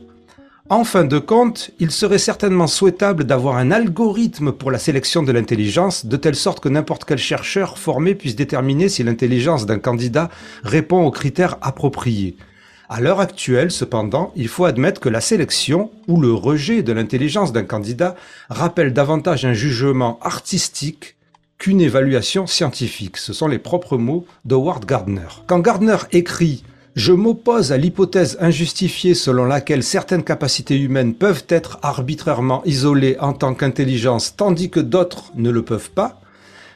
en 0.71 0.83
fin 0.85 1.05
de 1.05 1.19
compte, 1.19 1.73
il 1.79 1.91
serait 1.91 2.17
certainement 2.17 2.67
souhaitable 2.67 3.25
d'avoir 3.25 3.59
un 3.59 3.71
algorithme 3.71 4.51
pour 4.51 4.71
la 4.71 4.79
sélection 4.79 5.23
de 5.23 5.31
l'intelligence, 5.31 6.07
de 6.07 6.17
telle 6.17 6.35
sorte 6.35 6.61
que 6.61 6.71
n'importe 6.71 7.05
quel 7.05 7.19
chercheur 7.19 7.77
formé 7.77 8.15
puisse 8.15 8.35
déterminer 8.35 8.89
si 8.89 9.03
l'intelligence 9.03 9.67
d'un 9.67 9.79
candidat 9.79 10.31
répond 10.63 11.05
aux 11.05 11.11
critères 11.11 11.59
appropriés. 11.61 12.37
À 12.89 13.01
l'heure 13.01 13.21
actuelle, 13.21 13.71
cependant, 13.71 14.33
il 14.37 14.49
faut 14.49 14.67
admettre 14.67 15.01
que 15.01 15.09
la 15.09 15.23
sélection 15.23 15.91
ou 16.07 16.21
le 16.21 16.33
rejet 16.33 16.83
de 16.83 16.93
l'intelligence 16.93 17.53
d'un 17.53 17.65
candidat 17.65 18.15
rappelle 18.51 18.93
davantage 18.93 19.47
un 19.47 19.55
jugement 19.55 20.19
artistique 20.21 21.17
qu'une 21.57 21.81
évaluation 21.81 22.47
scientifique. 22.47 23.17
Ce 23.17 23.33
sont 23.33 23.49
les 23.49 23.59
propres 23.59 23.97
mots 23.97 24.27
d'Howard 24.45 24.85
Gardner. 24.85 25.29
Quand 25.47 25.61
Gardner 25.61 25.97
écrit 26.13 26.63
je 26.95 27.13
m'oppose 27.13 27.73
à 27.73 27.77
l'hypothèse 27.77 28.37
injustifiée 28.41 29.15
selon 29.15 29.47
laquelle 29.47 29.83
certaines 29.83 30.23
capacités 30.23 30.79
humaines 30.79 31.15
peuvent 31.15 31.45
être 31.49 31.81
arbitrairement 31.83 32.63
isolées 32.67 33.17
en 33.19 33.33
tant 33.33 33.55
qu'intelligence 33.55 34.37
tandis 34.37 34.71
que 34.71 34.79
d'autres 34.79 35.33
ne 35.35 35.51
le 35.51 35.63
peuvent 35.63 35.91
pas. 35.91 36.21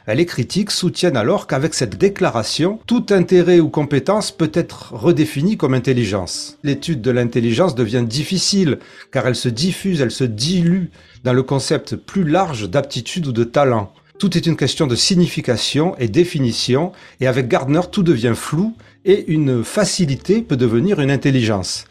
Les 0.07 0.25
critiques 0.25 0.71
soutiennent 0.71 1.17
alors 1.17 1.45
qu'avec 1.45 1.73
cette 1.73 1.97
déclaration, 1.97 2.79
tout 2.87 3.05
intérêt 3.11 3.59
ou 3.59 3.69
compétence 3.69 4.31
peut 4.31 4.51
être 4.53 4.93
redéfini 4.93 5.57
comme 5.57 5.73
intelligence. 5.73 6.57
L'étude 6.63 7.01
de 7.01 7.11
l'intelligence 7.11 7.75
devient 7.75 8.05
difficile 8.07 8.79
car 9.11 9.27
elle 9.27 9.35
se 9.35 9.49
diffuse, 9.49 10.01
elle 10.01 10.11
se 10.11 10.23
dilue 10.23 10.85
dans 11.23 11.33
le 11.33 11.43
concept 11.43 11.95
plus 11.95 12.23
large 12.23 12.69
d'aptitude 12.69 13.27
ou 13.27 13.31
de 13.31 13.43
talent. 13.43 13.93
Tout 14.19 14.35
est 14.35 14.45
une 14.45 14.57
question 14.57 14.87
de 14.87 14.95
signification 14.95 15.95
et 15.97 16.09
définition, 16.09 16.91
et 17.21 17.27
avec 17.27 17.47
Gardner, 17.47 17.81
tout 17.89 18.03
devient 18.03 18.33
flou, 18.35 18.75
et 19.05 19.31
une 19.31 19.63
facilité 19.63 20.41
peut 20.41 20.57
devenir 20.57 20.99
une 20.99 21.11
intelligence. 21.11 21.85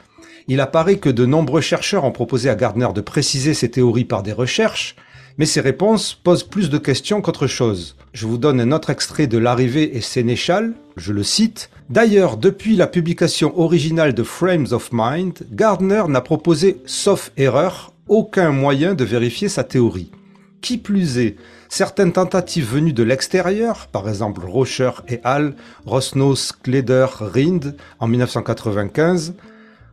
Il 0.47 0.61
apparaît 0.61 0.97
que 0.97 1.09
de 1.09 1.25
nombreux 1.25 1.61
chercheurs 1.62 2.05
ont 2.05 2.12
proposé 2.12 2.50
à 2.50 2.55
Gardner 2.55 2.88
de 2.95 3.00
préciser 3.00 3.55
ses 3.55 3.71
théories 3.71 4.05
par 4.05 4.23
des 4.23 4.33
recherches, 4.33 4.97
mais 5.38 5.47
ces 5.47 5.61
réponses 5.61 6.14
posent 6.14 6.42
plus 6.42 6.68
de 6.68 6.78
questions 6.78 7.23
qu'autre 7.23 7.47
chose. 7.47 7.97
Je 8.12 8.26
vous 8.26 8.38
donne 8.38 8.61
un 8.61 8.73
autre 8.73 8.90
extrait 8.90 9.28
de 9.28 9.38
L'arrivée 9.38 9.97
et 9.97 10.00
Sénéchal, 10.00 10.75
je 10.97 11.12
le 11.12 11.23
cite. 11.23 11.71
D'ailleurs, 11.88 12.37
depuis 12.37 12.76
la 12.76 12.88
publication 12.88 13.59
originale 13.59 14.12
de 14.12 14.25
Frames 14.25 14.66
of 14.73 14.90
Mind, 14.92 15.47
Gardner 15.52 16.02
n'a 16.09 16.21
proposé, 16.21 16.83
sauf 16.85 17.30
erreur, 17.37 17.92
aucun 18.09 18.50
moyen 18.50 18.95
de 18.95 19.04
vérifier 19.04 19.49
sa 19.49 19.64
théorie. 19.64 20.11
Qui 20.61 20.76
plus 20.76 21.18
est, 21.18 21.37
certaines 21.68 22.12
tentatives 22.12 22.68
venues 22.75 22.92
de 22.92 23.04
l'extérieur, 23.04 23.87
par 23.87 24.09
exemple 24.09 24.45
Rocher 24.45 24.90
et 25.07 25.21
Hall, 25.25 25.54
Rosnos, 25.87 26.52
Kleder, 26.52 27.07
Rind 27.21 27.76
en 28.00 28.09
1995, 28.09 29.35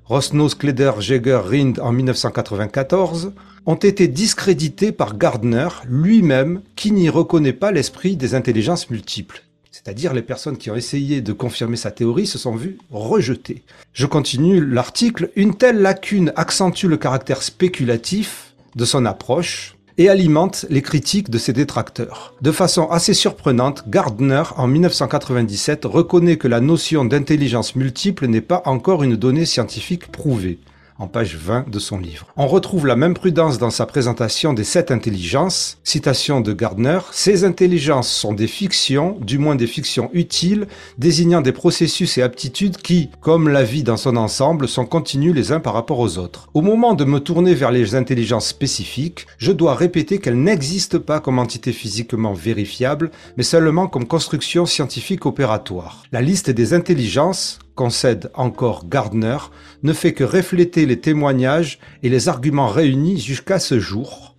Rosnos, 0.06 0.54
Kleder, 0.54 0.92
Jäger, 1.00 1.42
Rind 1.44 1.80
en 1.80 1.92
1994, 1.92 3.34
ont 3.66 3.76
été 3.76 4.08
discréditées 4.08 4.92
par 4.92 5.18
Gardner 5.18 5.68
lui-même 5.90 6.62
qui 6.76 6.92
n'y 6.92 7.10
reconnaît 7.10 7.54
pas 7.54 7.72
l'esprit 7.72 8.16
des 8.16 8.36
intelligences 8.36 8.92
multiples. 8.92 9.42
C'est-à-dire 9.72 10.14
les 10.14 10.22
personnes 10.22 10.58
qui 10.58 10.70
ont 10.70 10.76
essayé 10.76 11.22
de 11.22 11.34
confirmer 11.34 11.76
sa 11.76 11.90
théorie 11.90 12.28
se 12.28 12.38
sont 12.38 12.56
vues 12.56 12.78
rejetées. 12.92 13.64
Je 13.94 14.06
continue 14.06 14.64
l'article. 14.64 15.32
Une 15.36 15.56
telle 15.56 15.82
lacune 15.82 16.32
accentue 16.36 16.86
le 16.86 16.98
caractère 16.98 17.42
spéculatif 17.42 18.54
de 18.76 18.86
son 18.86 19.06
approche, 19.06 19.75
et 19.98 20.10
alimente 20.10 20.66
les 20.70 20.82
critiques 20.82 21.30
de 21.30 21.38
ses 21.38 21.54
détracteurs. 21.54 22.34
De 22.42 22.52
façon 22.52 22.90
assez 22.90 23.14
surprenante, 23.14 23.86
Gardner, 23.88 24.44
en 24.58 24.68
1997, 24.68 25.86
reconnaît 25.86 26.38
que 26.38 26.48
la 26.48 26.60
notion 26.60 27.06
d'intelligence 27.06 27.76
multiple 27.76 28.28
n'est 28.28 28.42
pas 28.42 28.62
encore 28.66 29.04
une 29.04 29.16
donnée 29.16 29.46
scientifique 29.46 30.12
prouvée 30.12 30.60
en 30.98 31.08
page 31.08 31.36
20 31.36 31.70
de 31.70 31.80
son 31.80 31.98
livre. 31.98 32.28
On 32.38 32.48
retrouve 32.48 32.88
la 32.88 32.96
même 32.96 33.14
prudence 33.14 33.58
dans 33.58 33.70
sa 33.70 33.86
présentation 33.86 34.54
des 34.54 34.64
sept 34.64 34.92
intelligences. 34.92 35.78
Citation 35.84 36.42
de 36.42 36.54
Gardner, 36.54 37.00
ces 37.12 37.44
intelligences 37.44 38.10
sont 38.10 38.34
des 38.34 38.48
fictions, 38.48 39.18
du 39.22 39.38
moins 39.38 39.56
des 39.56 39.68
fictions 39.68 40.10
utiles, 40.14 40.68
désignant 40.98 41.42
des 41.42 41.52
processus 41.52 42.18
et 42.18 42.22
aptitudes 42.22 42.78
qui, 42.78 43.10
comme 43.22 43.50
la 43.50 43.64
vie 43.64 43.84
dans 43.84 43.98
son 43.98 44.16
ensemble, 44.16 44.68
sont 44.68 44.86
continus 44.86 45.34
les 45.34 45.52
uns 45.52 45.60
par 45.60 45.74
rapport 45.74 46.00
aux 46.00 46.18
autres. 46.18 46.48
Au 46.54 46.62
moment 46.62 46.94
de 46.94 47.04
me 47.04 47.20
tourner 47.20 47.54
vers 47.54 47.72
les 47.72 47.96
intelligences 47.96 48.48
spécifiques, 48.48 49.28
je 49.38 49.52
dois 49.52 49.76
répéter 49.76 50.20
qu'elles 50.20 50.42
n'existent 50.42 51.00
pas 51.00 51.20
comme 51.20 51.40
entité 51.40 51.74
physiquement 51.74 52.34
vérifiable, 52.34 53.12
mais 53.38 53.44
seulement 53.44 53.88
comme 53.88 54.08
construction 54.08 54.66
scientifique 54.66 55.26
opératoire. 55.26 56.04
La 56.12 56.22
liste 56.22 56.50
des 56.50 56.74
intelligences, 56.74 57.60
concède 57.76 58.32
encore 58.34 58.88
Gardner, 58.88 59.38
ne 59.84 59.94
fait 59.94 60.14
que 60.14 60.24
refléter 60.24 60.86
les 60.86 61.00
témoignages 61.00 61.80
et 62.02 62.10
les 62.10 62.30
arguments 62.30 62.68
réunis 62.68 63.20
jusqu'à 63.20 63.60
ce 63.60 63.80
jour. 63.80 64.36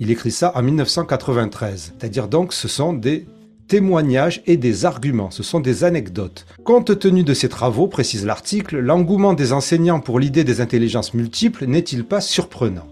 Il 0.00 0.10
écrit 0.10 0.30
ça 0.30 0.52
en 0.54 0.62
1993. 0.62 1.94
C'est-à-dire 1.98 2.28
donc 2.28 2.52
ce 2.52 2.68
sont 2.68 2.92
des 2.92 3.26
témoignages 3.66 4.42
et 4.46 4.56
des 4.56 4.84
arguments, 4.84 5.30
ce 5.30 5.42
sont 5.42 5.60
des 5.60 5.84
anecdotes. 5.84 6.46
Compte 6.64 6.98
tenu 6.98 7.24
de 7.24 7.34
ces 7.34 7.48
travaux, 7.48 7.88
précise 7.88 8.26
l'article, 8.26 8.78
l'engouement 8.78 9.32
des 9.32 9.52
enseignants 9.52 10.00
pour 10.00 10.20
l'idée 10.20 10.44
des 10.44 10.60
intelligences 10.60 11.14
multiples 11.14 11.66
n'est-il 11.66 12.04
pas 12.04 12.20
surprenant? 12.20 12.86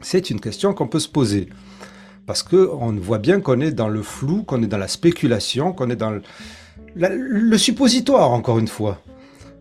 C'est 0.00 0.30
une 0.30 0.40
question 0.40 0.72
qu'on 0.72 0.88
peut 0.88 0.98
se 0.98 1.08
poser. 1.08 1.48
Parce 2.26 2.42
qu'on 2.42 2.92
voit 2.94 3.18
bien 3.18 3.40
qu'on 3.40 3.60
est 3.60 3.72
dans 3.72 3.88
le 3.88 4.02
flou, 4.02 4.42
qu'on 4.42 4.62
est 4.62 4.66
dans 4.66 4.78
la 4.78 4.88
spéculation, 4.88 5.72
qu'on 5.72 5.90
est 5.90 5.96
dans 5.96 6.20
le 6.94 7.58
suppositoire, 7.58 8.30
encore 8.30 8.58
une 8.58 8.68
fois. 8.68 9.00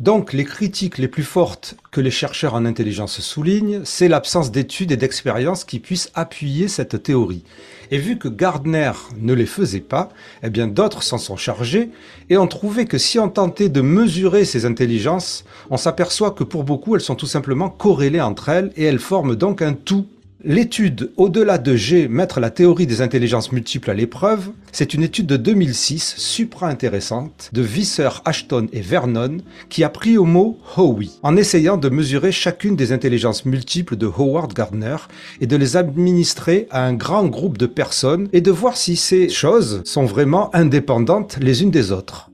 Donc, 0.01 0.33
les 0.33 0.43
critiques 0.43 0.97
les 0.97 1.07
plus 1.07 1.23
fortes 1.23 1.75
que 1.91 2.01
les 2.01 2.11
chercheurs 2.11 2.53
en 2.53 2.65
intelligence 2.65 3.21
soulignent, 3.21 3.81
c'est 3.85 4.09
l'absence 4.09 4.51
d'études 4.51 4.91
et 4.91 4.97
d'expériences 4.97 5.63
qui 5.63 5.79
puissent 5.79 6.11
appuyer 6.15 6.67
cette 6.67 7.01
théorie. 7.01 7.45
Et 7.91 7.97
vu 7.97 8.17
que 8.17 8.27
Gardner 8.27 8.91
ne 9.17 9.33
les 9.33 9.45
faisait 9.45 9.79
pas, 9.79 10.09
eh 10.43 10.49
bien 10.49 10.67
d'autres 10.67 11.01
s'en 11.01 11.17
sont 11.17 11.37
chargés 11.37 11.91
et 12.29 12.37
ont 12.37 12.47
trouvé 12.47 12.85
que 12.85 12.97
si 12.97 13.19
on 13.19 13.29
tentait 13.29 13.69
de 13.69 13.79
mesurer 13.79 14.43
ces 14.43 14.65
intelligences, 14.65 15.45
on 15.69 15.77
s'aperçoit 15.77 16.31
que 16.31 16.43
pour 16.43 16.65
beaucoup 16.65 16.95
elles 16.95 17.01
sont 17.01 17.15
tout 17.15 17.25
simplement 17.25 17.69
corrélées 17.69 18.21
entre 18.21 18.49
elles 18.49 18.71
et 18.75 18.83
elles 18.83 18.99
forment 18.99 19.35
donc 19.35 19.61
un 19.61 19.73
tout 19.73 20.07
L'étude 20.47 21.09
Au-delà 21.17 21.57
de 21.57 21.75
G, 21.75 22.07
mettre 22.07 22.39
la 22.39 22.51
théorie 22.51 22.85
des 22.85 23.01
intelligences 23.01 23.51
multiples 23.51 23.89
à 23.89 23.95
l'épreuve, 23.95 24.51
c'est 24.71 24.93
une 24.93 25.01
étude 25.01 25.25
de 25.25 25.37
2006, 25.37 26.17
supra 26.17 26.69
intéressante, 26.69 27.49
de 27.51 27.63
Visser, 27.63 28.09
Ashton 28.25 28.67
et 28.71 28.81
Vernon, 28.81 29.37
qui 29.69 29.83
a 29.83 29.89
pris 29.89 30.19
au 30.19 30.25
mot 30.25 30.59
Howie, 30.77 31.17
en 31.23 31.35
essayant 31.35 31.77
de 31.77 31.89
mesurer 31.89 32.31
chacune 32.31 32.75
des 32.75 32.91
intelligences 32.91 33.45
multiples 33.45 33.95
de 33.95 34.05
Howard 34.05 34.53
Gardner 34.53 34.97
et 35.41 35.47
de 35.47 35.55
les 35.55 35.77
administrer 35.77 36.67
à 36.69 36.85
un 36.85 36.93
grand 36.93 37.25
groupe 37.25 37.57
de 37.57 37.65
personnes 37.65 38.29
et 38.31 38.41
de 38.41 38.51
voir 38.51 38.77
si 38.77 38.97
ces 38.97 39.29
choses 39.29 39.81
sont 39.83 40.05
vraiment 40.05 40.55
indépendantes 40.55 41.37
les 41.41 41.63
unes 41.63 41.71
des 41.71 41.91
autres. 41.91 42.29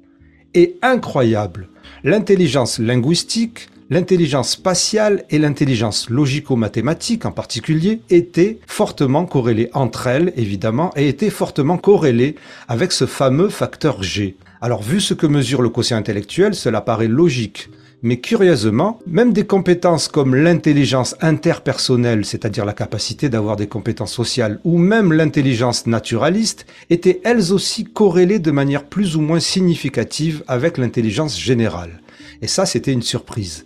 Et 0.54 0.76
incroyable, 0.82 1.70
l'intelligence 2.04 2.78
linguistique, 2.78 3.70
l'intelligence 3.92 4.52
spatiale 4.52 5.26
et 5.30 5.38
l'intelligence 5.38 6.10
logico-mathématique 6.10 7.26
en 7.26 7.34
particulier 7.34 8.02
étaient 8.10 8.58
fortement 8.66 9.26
corrélées 9.26 9.70
entre 9.74 10.08
elles, 10.08 10.32
évidemment, 10.38 10.92
et 10.96 11.10
étaient 11.10 11.30
fortement 11.30 11.78
corrélées 11.78 12.36
avec 12.70 12.94
ce 12.94 13.06
fameux 13.06 13.50
facteur 13.50 14.02
G. 14.02 14.38
Alors 14.62 14.82
vu 14.82 15.02
ce 15.02 15.14
que 15.14 15.28
mesure 15.28 15.62
le 15.62 15.68
quotient 15.68 15.98
intellectuel, 15.98 16.56
cela 16.56 16.80
paraît 16.80 17.10
logique. 17.10 17.70
Mais 18.02 18.22
curieusement, 18.22 18.98
même 19.08 19.34
des 19.34 19.46
compétences 19.46 20.08
comme 20.08 20.36
l'intelligence 20.36 21.16
interpersonnelle, 21.20 22.24
c'est-à-dire 22.24 22.64
la 22.64 22.74
capacité 22.74 23.28
d'avoir 23.28 23.58
des 23.58 23.68
compétences 23.68 24.14
sociales, 24.14 24.62
ou 24.64 24.78
même 24.78 25.12
l'intelligence 25.12 25.86
naturaliste, 25.86 26.66
étaient 26.90 27.20
elles 27.26 27.52
aussi 27.52 27.84
corrélées 27.84 28.40
de 28.40 28.52
manière 28.52 28.86
plus 28.86 29.18
ou 29.18 29.22
moins 29.22 29.42
significative 29.42 30.46
avec 30.48 30.78
l'intelligence 30.78 31.38
générale. 31.38 32.02
Et 32.42 32.48
ça, 32.48 32.66
c'était 32.66 32.94
une 32.94 33.04
surprise. 33.04 33.66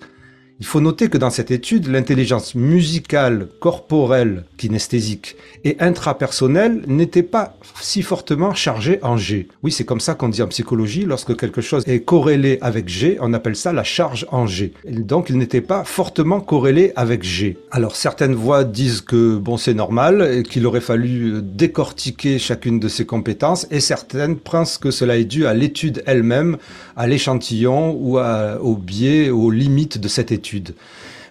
Il 0.57 0.65
faut 0.65 0.79
noter 0.79 1.09
que 1.09 1.17
dans 1.17 1.31
cette 1.31 1.51
étude, 1.51 1.87
l'intelligence 1.87 2.55
musicale, 2.55 3.49
corporelle, 3.59 4.45
kinesthésique 4.55 5.35
et 5.65 5.75
intrapersonnelle 5.81 6.81
n'était 6.87 7.23
pas 7.23 7.57
si 7.81 8.01
fortement 8.01 8.53
chargée 8.53 8.99
en 9.01 9.17
G. 9.17 9.49
Oui, 9.63 9.73
c'est 9.73 9.83
comme 9.83 9.99
ça 9.99 10.13
qu'on 10.13 10.29
dit 10.29 10.41
en 10.41 10.47
psychologie, 10.47 11.03
lorsque 11.03 11.35
quelque 11.35 11.59
chose 11.59 11.83
est 11.87 11.99
corrélé 11.99 12.57
avec 12.61 12.87
G, 12.87 13.17
on 13.19 13.33
appelle 13.33 13.57
ça 13.57 13.73
la 13.73 13.83
charge 13.83 14.27
en 14.31 14.47
G. 14.47 14.71
donc, 14.87 15.29
il 15.29 15.37
n'était 15.37 15.59
pas 15.59 15.83
fortement 15.83 16.39
corrélé 16.39 16.93
avec 16.95 17.23
G. 17.23 17.57
Alors, 17.71 17.97
certaines 17.97 18.35
voix 18.35 18.63
disent 18.63 19.01
que 19.01 19.35
bon, 19.35 19.57
c'est 19.57 19.73
normal, 19.73 20.43
qu'il 20.43 20.65
aurait 20.67 20.79
fallu 20.79 21.41
décortiquer 21.41 22.39
chacune 22.39 22.79
de 22.79 22.87
ces 22.87 23.05
compétences, 23.05 23.67
et 23.71 23.81
certaines 23.81 24.37
pensent 24.37 24.77
que 24.77 24.89
cela 24.91 25.17
est 25.17 25.25
dû 25.25 25.47
à 25.47 25.53
l'étude 25.53 26.01
elle-même, 26.05 26.55
à 26.95 27.07
l'échantillon 27.07 27.91
ou 27.99 28.19
au 28.19 28.77
biais, 28.77 29.29
aux 29.29 29.51
limites 29.51 29.97
de 29.97 30.07
cette 30.07 30.31
étude. 30.31 30.44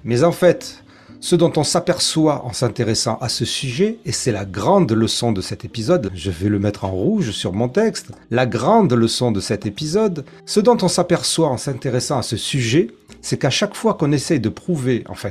Mais 0.04 0.22
en 0.24 0.32
fait, 0.32 0.84
Ce 1.24 1.36
dont 1.36 1.52
on 1.56 1.64
s'aperçoit 1.64 2.44
en 2.44 2.52
s'intéressant 2.52 3.16
à 3.22 3.30
ce 3.30 3.46
sujet, 3.46 3.96
et 4.04 4.12
c'est 4.12 4.30
la 4.30 4.44
grande 4.44 4.92
leçon 4.92 5.32
de 5.32 5.40
cet 5.40 5.64
épisode, 5.64 6.10
je 6.14 6.30
vais 6.30 6.50
le 6.50 6.58
mettre 6.58 6.84
en 6.84 6.90
rouge 6.90 7.30
sur 7.30 7.54
mon 7.54 7.70
texte, 7.70 8.08
la 8.30 8.44
grande 8.44 8.92
leçon 8.92 9.32
de 9.32 9.40
cet 9.40 9.64
épisode, 9.64 10.26
ce 10.44 10.60
dont 10.60 10.76
on 10.82 10.88
s'aperçoit 10.88 11.48
en 11.48 11.56
s'intéressant 11.56 12.18
à 12.18 12.22
ce 12.22 12.36
sujet, 12.36 12.88
c'est 13.22 13.38
qu'à 13.38 13.48
chaque 13.48 13.74
fois 13.74 13.94
qu'on 13.94 14.12
essaye 14.12 14.38
de 14.38 14.50
prouver, 14.50 15.02
enfin 15.08 15.30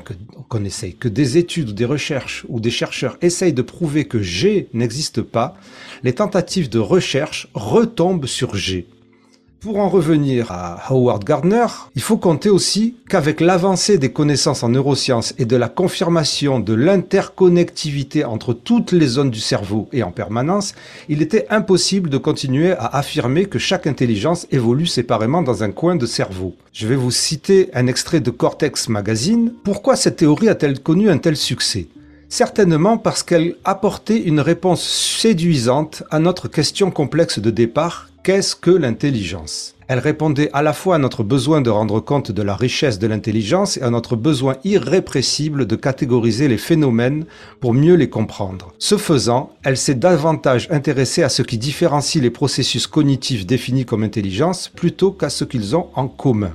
qu'on 0.49 0.65
essaye, 0.65 0.95
que 0.95 1.07
des 1.07 1.37
études 1.37 1.69
ou 1.69 1.73
des 1.73 1.85
recherches 1.85 2.43
ou 2.49 2.59
des 2.59 2.71
chercheurs 2.71 3.19
essayent 3.21 3.53
de 3.53 3.61
prouver 3.61 4.05
que 4.05 4.19
G 4.19 4.69
n'existe 4.73 5.21
pas, 5.21 5.55
les 6.01 6.13
tentatives 6.13 6.69
de 6.69 6.79
recherche 6.79 7.49
retombent 7.53 8.25
sur 8.25 8.55
G. 8.55 8.87
Pour 9.63 9.79
en 9.79 9.87
revenir 9.87 10.51
à 10.51 10.77
Howard 10.89 11.23
Gardner, 11.23 11.67
il 11.95 12.01
faut 12.01 12.17
compter 12.17 12.49
aussi 12.49 12.97
qu'avec 13.07 13.39
l'avancée 13.39 13.97
des 13.97 14.11
connaissances 14.11 14.61
en 14.61 14.67
neurosciences 14.67 15.33
et 15.37 15.45
de 15.45 15.55
la 15.55 15.69
confirmation 15.69 16.59
de 16.59 16.73
l'interconnectivité 16.73 18.25
entre 18.25 18.51
toutes 18.53 18.91
les 18.91 19.07
zones 19.07 19.31
du 19.31 19.39
cerveau 19.39 19.87
et 19.93 20.03
en 20.03 20.11
permanence, 20.11 20.75
il 21.07 21.21
était 21.21 21.47
impossible 21.49 22.09
de 22.09 22.17
continuer 22.17 22.73
à 22.73 22.87
affirmer 22.87 23.45
que 23.45 23.57
chaque 23.57 23.87
intelligence 23.87 24.47
évolue 24.51 24.85
séparément 24.85 25.41
dans 25.41 25.63
un 25.63 25.71
coin 25.71 25.95
de 25.95 26.05
cerveau. 26.05 26.55
Je 26.73 26.85
vais 26.85 26.97
vous 26.97 27.11
citer 27.11 27.69
un 27.73 27.87
extrait 27.87 28.19
de 28.19 28.31
Cortex 28.31 28.89
Magazine. 28.89 29.53
Pourquoi 29.63 29.95
cette 29.95 30.17
théorie 30.17 30.49
a-t-elle 30.49 30.81
connu 30.81 31.09
un 31.09 31.19
tel 31.19 31.37
succès? 31.37 31.87
Certainement 32.27 32.97
parce 32.97 33.23
qu'elle 33.23 33.55
apportait 33.63 34.19
une 34.19 34.41
réponse 34.41 34.83
séduisante 34.83 36.03
à 36.11 36.19
notre 36.19 36.49
question 36.49 36.91
complexe 36.91 37.39
de 37.39 37.49
départ 37.49 38.09
Qu'est-ce 38.23 38.55
que 38.55 38.71
l'intelligence? 38.71 39.75
Elle 39.89 39.99
répondait 39.99 40.49
à 40.53 40.61
la 40.61 40.71
fois 40.71 40.95
à 40.95 40.97
notre 40.97 41.25
besoin 41.25 41.59
de 41.59 41.69
rendre 41.69 41.99
compte 41.99 42.31
de 42.31 42.41
la 42.41 42.55
richesse 42.55 42.97
de 42.97 43.05
l'intelligence 43.05 43.75
et 43.75 43.81
à 43.81 43.89
notre 43.89 44.15
besoin 44.15 44.55
irrépressible 44.63 45.67
de 45.67 45.75
catégoriser 45.75 46.47
les 46.47 46.57
phénomènes 46.57 47.25
pour 47.59 47.73
mieux 47.73 47.95
les 47.95 48.09
comprendre. 48.09 48.71
Ce 48.79 48.95
faisant, 48.95 49.51
elle 49.65 49.75
s'est 49.75 49.95
davantage 49.95 50.69
intéressée 50.71 51.21
à 51.21 51.27
ce 51.27 51.41
qui 51.41 51.57
différencie 51.57 52.23
les 52.23 52.29
processus 52.29 52.87
cognitifs 52.87 53.45
définis 53.45 53.83
comme 53.83 54.03
intelligence 54.03 54.69
plutôt 54.69 55.11
qu'à 55.11 55.29
ce 55.29 55.43
qu'ils 55.43 55.75
ont 55.75 55.89
en 55.93 56.07
commun. 56.07 56.53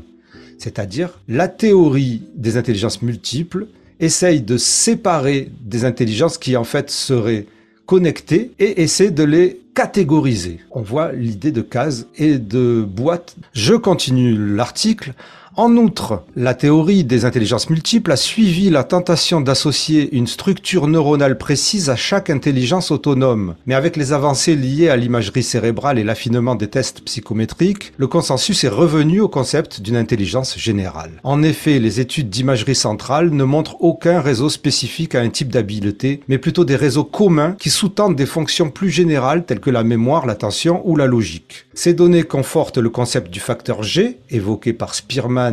C'est-à-dire, 0.56 1.20
la 1.28 1.48
théorie 1.48 2.22
des 2.34 2.56
intelligences 2.56 3.02
multiples 3.02 3.66
essaye 4.00 4.40
de 4.40 4.56
séparer 4.56 5.50
des 5.60 5.84
intelligences 5.84 6.38
qui 6.38 6.56
en 6.56 6.64
fait 6.64 6.88
seraient 6.90 7.44
connectées 7.88 8.52
et 8.58 8.82
essaie 8.82 9.10
de 9.10 9.24
les 9.24 9.62
catégoriser. 9.74 10.60
On 10.72 10.82
voit 10.82 11.12
l'idée 11.12 11.52
de 11.52 11.62
cases 11.62 12.06
et 12.16 12.36
de 12.36 12.84
boîtes. 12.86 13.34
Je 13.54 13.72
continue 13.72 14.36
l'article. 14.54 15.14
En 15.58 15.76
outre, 15.76 16.22
la 16.36 16.54
théorie 16.54 17.02
des 17.02 17.24
intelligences 17.24 17.68
multiples 17.68 18.12
a 18.12 18.16
suivi 18.16 18.70
la 18.70 18.84
tentation 18.84 19.40
d'associer 19.40 20.14
une 20.14 20.28
structure 20.28 20.86
neuronale 20.86 21.36
précise 21.36 21.90
à 21.90 21.96
chaque 21.96 22.30
intelligence 22.30 22.92
autonome. 22.92 23.56
Mais 23.66 23.74
avec 23.74 23.96
les 23.96 24.12
avancées 24.12 24.54
liées 24.54 24.88
à 24.88 24.94
l'imagerie 24.94 25.42
cérébrale 25.42 25.98
et 25.98 26.04
l'affinement 26.04 26.54
des 26.54 26.68
tests 26.68 27.00
psychométriques, 27.00 27.92
le 27.96 28.06
consensus 28.06 28.62
est 28.62 28.68
revenu 28.68 29.20
au 29.20 29.28
concept 29.28 29.82
d'une 29.82 29.96
intelligence 29.96 30.56
générale. 30.56 31.20
En 31.24 31.42
effet, 31.42 31.80
les 31.80 31.98
études 31.98 32.30
d'imagerie 32.30 32.76
centrale 32.76 33.30
ne 33.30 33.42
montrent 33.42 33.82
aucun 33.82 34.20
réseau 34.20 34.50
spécifique 34.50 35.16
à 35.16 35.22
un 35.22 35.28
type 35.28 35.50
d'habileté, 35.50 36.20
mais 36.28 36.38
plutôt 36.38 36.64
des 36.64 36.76
réseaux 36.76 37.02
communs 37.02 37.56
qui 37.58 37.70
sous-tendent 37.70 38.14
des 38.14 38.26
fonctions 38.26 38.70
plus 38.70 38.90
générales 38.90 39.44
telles 39.44 39.58
que 39.58 39.70
la 39.70 39.82
mémoire, 39.82 40.24
l'attention 40.24 40.82
ou 40.84 40.94
la 40.94 41.06
logique. 41.06 41.66
Ces 41.74 41.94
données 41.94 42.22
confortent 42.22 42.78
le 42.78 42.90
concept 42.90 43.32
du 43.32 43.40
facteur 43.40 43.82
G, 43.82 44.18
évoqué 44.30 44.72
par 44.72 44.94
Spearman 44.94 45.47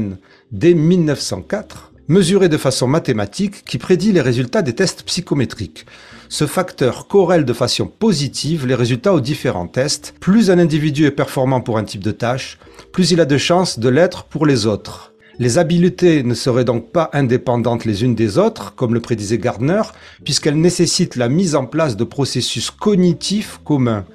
dès 0.51 0.73
1904, 0.73 1.91
mesuré 2.07 2.49
de 2.49 2.57
façon 2.57 2.87
mathématique 2.87 3.63
qui 3.65 3.77
prédit 3.77 4.11
les 4.11 4.21
résultats 4.21 4.61
des 4.61 4.73
tests 4.73 5.03
psychométriques. 5.03 5.85
Ce 6.29 6.47
facteur 6.47 7.07
corrèle 7.07 7.45
de 7.45 7.53
façon 7.53 7.87
positive 7.87 8.65
les 8.65 8.75
résultats 8.75 9.13
aux 9.13 9.21
différents 9.21 9.67
tests. 9.67 10.15
Plus 10.19 10.49
un 10.51 10.59
individu 10.59 11.05
est 11.05 11.11
performant 11.11 11.61
pour 11.61 11.77
un 11.77 11.83
type 11.83 12.03
de 12.03 12.11
tâche, 12.11 12.57
plus 12.91 13.11
il 13.11 13.21
a 13.21 13.25
de 13.25 13.37
chances 13.37 13.79
de 13.79 13.89
l'être 13.89 14.23
pour 14.25 14.45
les 14.45 14.65
autres. 14.65 15.13
Les 15.37 15.57
habiletés 15.57 16.23
ne 16.23 16.33
seraient 16.33 16.63
donc 16.63 16.91
pas 16.91 17.09
indépendantes 17.11 17.83
les 17.83 18.03
unes 18.03 18.15
des 18.15 18.37
autres, 18.37 18.73
comme 18.75 18.93
le 18.93 19.01
prédisait 19.01 19.37
Gardner, 19.37 19.81
puisqu'elles 20.23 20.59
nécessitent 20.59 21.17
la 21.17 21.27
mise 21.27 21.55
en 21.55 21.65
place 21.65 21.97
de 21.97 22.05
processus 22.05 22.71
cognitifs 22.71 23.59
communs. 23.65 24.05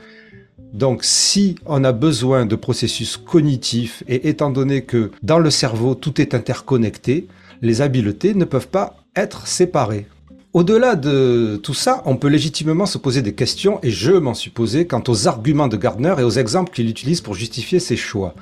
Donc 0.73 1.01
si 1.03 1.57
on 1.67 1.83
a 1.85 1.93
besoin 1.93 2.47
de 2.47 2.55
processus 2.55 3.17
cognitifs, 3.17 4.05
et 4.09 4.29
étant 4.29 4.51
donné 4.51 4.83
que 4.83 5.11
dans 5.23 5.39
le 5.39 5.51
cerveau 5.51 5.95
tout 5.95 6.21
est 6.21 6.35
interconnecté, 6.35 7.27
les 7.63 7.83
habiletés 7.83 8.35
ne 8.35 8.45
peuvent 8.45 8.69
pas 8.69 8.97
être 9.17 9.47
séparées. 9.47 10.07
Au-delà 10.53 10.97
de 10.97 11.61
tout 11.63 11.75
ça, 11.75 12.03
on 12.07 12.17
peut 12.17 12.29
légitimement 12.29 12.87
se 12.87 12.99
poser 12.99 13.23
des 13.23 13.35
questions, 13.35 13.79
et 13.85 13.91
je 13.91 14.13
m'en 14.13 14.35
suis 14.35 14.51
posé, 14.51 14.85
quant 14.85 15.03
aux 15.07 15.29
arguments 15.29 15.69
de 15.69 15.77
Gardner 15.77 16.15
et 16.19 16.25
aux 16.25 16.31
exemples 16.31 16.73
qu'il 16.73 16.89
utilise 16.89 17.21
pour 17.21 17.35
justifier 17.35 17.79
ses 17.79 17.97
choix. 17.97 18.35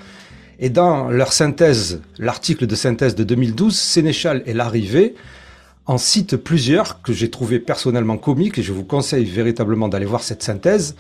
Et 0.59 0.71
dans 0.71 1.11
leur 1.11 1.35
synthèse, 1.35 2.01
l'article 2.19 2.67
de 2.67 2.75
synthèse 2.75 3.15
de 3.15 3.25
2012, 3.25 3.77
Sénéchal 3.77 4.43
et 4.47 4.55
l'arrivée 4.55 5.15
en 5.85 5.99
cite 5.99 6.37
plusieurs 6.37 7.03
que 7.03 7.13
j'ai 7.13 7.31
trouvé 7.31 7.59
personnellement 7.59 8.17
comiques, 8.17 8.59
et 8.59 8.63
je 8.63 8.73
vous 8.73 8.85
conseille 8.85 9.25
véritablement 9.27 9.89
d'aller 9.89 10.07
voir 10.07 10.23
cette 10.23 10.43
synthèse. 10.43 10.97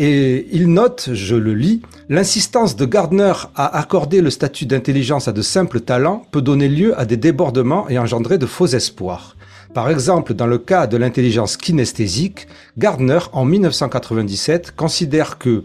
Et 0.00 0.46
il 0.52 0.72
note, 0.72 1.10
je 1.12 1.34
le 1.34 1.54
lis, 1.54 1.82
l'insistance 2.08 2.76
de 2.76 2.86
Gardner 2.86 3.32
à 3.56 3.78
accorder 3.78 4.20
le 4.20 4.30
statut 4.30 4.64
d'intelligence 4.64 5.26
à 5.26 5.32
de 5.32 5.42
simples 5.42 5.80
talents 5.80 6.22
peut 6.30 6.40
donner 6.40 6.68
lieu 6.68 6.96
à 6.96 7.04
des 7.04 7.16
débordements 7.16 7.88
et 7.88 7.98
engendrer 7.98 8.38
de 8.38 8.46
faux 8.46 8.68
espoirs. 8.68 9.36
Par 9.74 9.90
exemple, 9.90 10.34
dans 10.34 10.46
le 10.46 10.58
cas 10.58 10.86
de 10.86 10.96
l'intelligence 10.96 11.56
kinesthésique, 11.56 12.46
Gardner, 12.78 13.18
en 13.32 13.44
1997, 13.44 14.70
considère 14.76 15.36
que, 15.36 15.64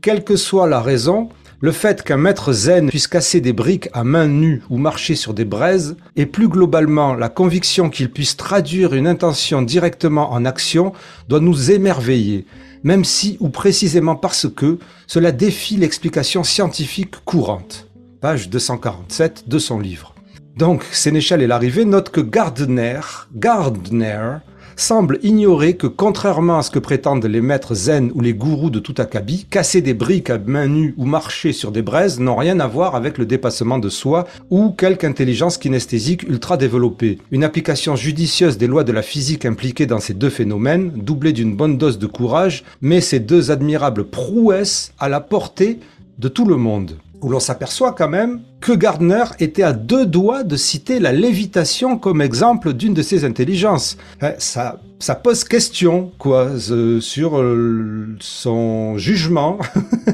quelle 0.00 0.22
que 0.22 0.36
soit 0.36 0.68
la 0.68 0.80
raison, 0.80 1.28
le 1.60 1.72
fait 1.72 2.04
qu'un 2.04 2.16
maître 2.18 2.52
zen 2.52 2.88
puisse 2.88 3.08
casser 3.08 3.40
des 3.40 3.52
briques 3.52 3.88
à 3.92 4.04
main 4.04 4.28
nue 4.28 4.62
ou 4.70 4.78
marcher 4.78 5.16
sur 5.16 5.34
des 5.34 5.44
braises, 5.44 5.96
et 6.14 6.26
plus 6.26 6.46
globalement 6.46 7.14
la 7.14 7.28
conviction 7.28 7.90
qu'il 7.90 8.12
puisse 8.12 8.36
traduire 8.36 8.94
une 8.94 9.08
intention 9.08 9.60
directement 9.60 10.32
en 10.32 10.44
action, 10.44 10.92
doit 11.28 11.40
nous 11.40 11.72
émerveiller 11.72 12.46
même 12.84 13.04
si 13.04 13.36
ou 13.40 13.48
précisément 13.48 14.16
parce 14.16 14.48
que 14.48 14.78
cela 15.06 15.32
défie 15.32 15.76
l'explication 15.76 16.44
scientifique 16.44 17.16
courante. 17.24 17.88
Page 18.20 18.48
247 18.48 19.48
de 19.48 19.58
son 19.58 19.80
livre. 19.80 20.14
Donc, 20.56 20.84
Sénéchal 20.92 21.42
et 21.42 21.46
l'arrivée 21.46 21.84
note 21.84 22.10
que 22.10 22.20
Gardner, 22.20 23.00
Gardner 23.34 24.36
semble 24.76 25.18
ignorer 25.22 25.74
que 25.76 25.86
contrairement 25.86 26.58
à 26.58 26.62
ce 26.62 26.70
que 26.70 26.78
prétendent 26.78 27.24
les 27.24 27.40
maîtres 27.40 27.74
zen 27.74 28.10
ou 28.14 28.20
les 28.20 28.34
gourous 28.34 28.70
de 28.70 28.78
tout 28.78 28.94
acabit, 28.98 29.46
casser 29.50 29.82
des 29.82 29.94
briques 29.94 30.30
à 30.30 30.38
main 30.38 30.66
nue 30.66 30.94
ou 30.96 31.04
marcher 31.04 31.52
sur 31.52 31.72
des 31.72 31.82
braises 31.82 32.20
n'ont 32.20 32.36
rien 32.36 32.60
à 32.60 32.66
voir 32.66 32.94
avec 32.94 33.18
le 33.18 33.26
dépassement 33.26 33.78
de 33.78 33.88
soi 33.88 34.26
ou 34.50 34.70
quelque 34.70 35.04
intelligence 35.04 35.58
kinesthésique 35.58 36.22
ultra 36.24 36.56
développée. 36.56 37.18
Une 37.30 37.44
application 37.44 37.96
judicieuse 37.96 38.58
des 38.58 38.66
lois 38.66 38.84
de 38.84 38.92
la 38.92 39.02
physique 39.02 39.44
impliquée 39.44 39.86
dans 39.86 40.00
ces 40.00 40.14
deux 40.14 40.30
phénomènes, 40.30 40.92
doublée 40.96 41.32
d'une 41.32 41.56
bonne 41.56 41.78
dose 41.78 41.98
de 41.98 42.06
courage, 42.06 42.64
met 42.80 43.00
ces 43.00 43.20
deux 43.20 43.50
admirables 43.50 44.04
prouesses 44.04 44.92
à 44.98 45.08
la 45.08 45.20
portée 45.20 45.78
de 46.18 46.28
tout 46.28 46.44
le 46.44 46.56
monde 46.56 46.96
où 47.22 47.28
l'on 47.28 47.40
s'aperçoit 47.40 47.92
quand 47.92 48.08
même 48.08 48.40
que 48.60 48.72
Gardner 48.72 49.24
était 49.38 49.62
à 49.62 49.72
deux 49.72 50.06
doigts 50.06 50.42
de 50.42 50.56
citer 50.56 50.98
la 50.98 51.12
lévitation 51.12 51.96
comme 51.96 52.20
exemple 52.20 52.72
d'une 52.72 52.94
de 52.94 53.02
ses 53.02 53.24
intelligences. 53.24 53.96
Hein, 54.20 54.32
ça, 54.38 54.80
ça 54.98 55.14
pose 55.14 55.44
question, 55.44 56.12
quoi, 56.18 56.48
euh, 56.70 57.00
sur 57.00 57.40
euh, 57.40 58.16
son 58.20 58.98
jugement, 58.98 59.58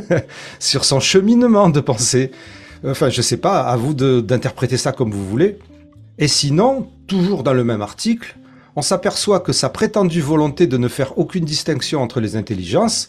sur 0.59 0.85
son 0.85 1.01
cheminement 1.01 1.71
de 1.71 1.81
pensée. 1.81 2.31
Enfin, 2.87 3.09
je 3.09 3.23
sais 3.23 3.39
pas, 3.39 3.63
à 3.63 3.77
vous 3.77 3.95
d'interpréter 3.95 4.77
ça 4.77 4.93
comme 4.93 5.11
vous 5.11 5.27
voulez. 5.27 5.59
Et 6.19 6.29
sinon, 6.29 6.89
toujours 7.07 7.43
dans 7.43 7.55
le 7.55 7.65
même 7.65 7.83
article, 7.83 8.37
on 8.77 8.83
s'aperçoit 8.83 9.41
que 9.41 9.53
sa 9.53 9.71
prétendue 9.71 10.21
volonté 10.21 10.67
de 10.67 10.77
ne 10.77 10.89
faire 10.89 11.19
aucune 11.19 11.45
distinction 11.45 12.01
entre 12.01 12.21
les 12.21 12.37
intelligences, 12.37 13.09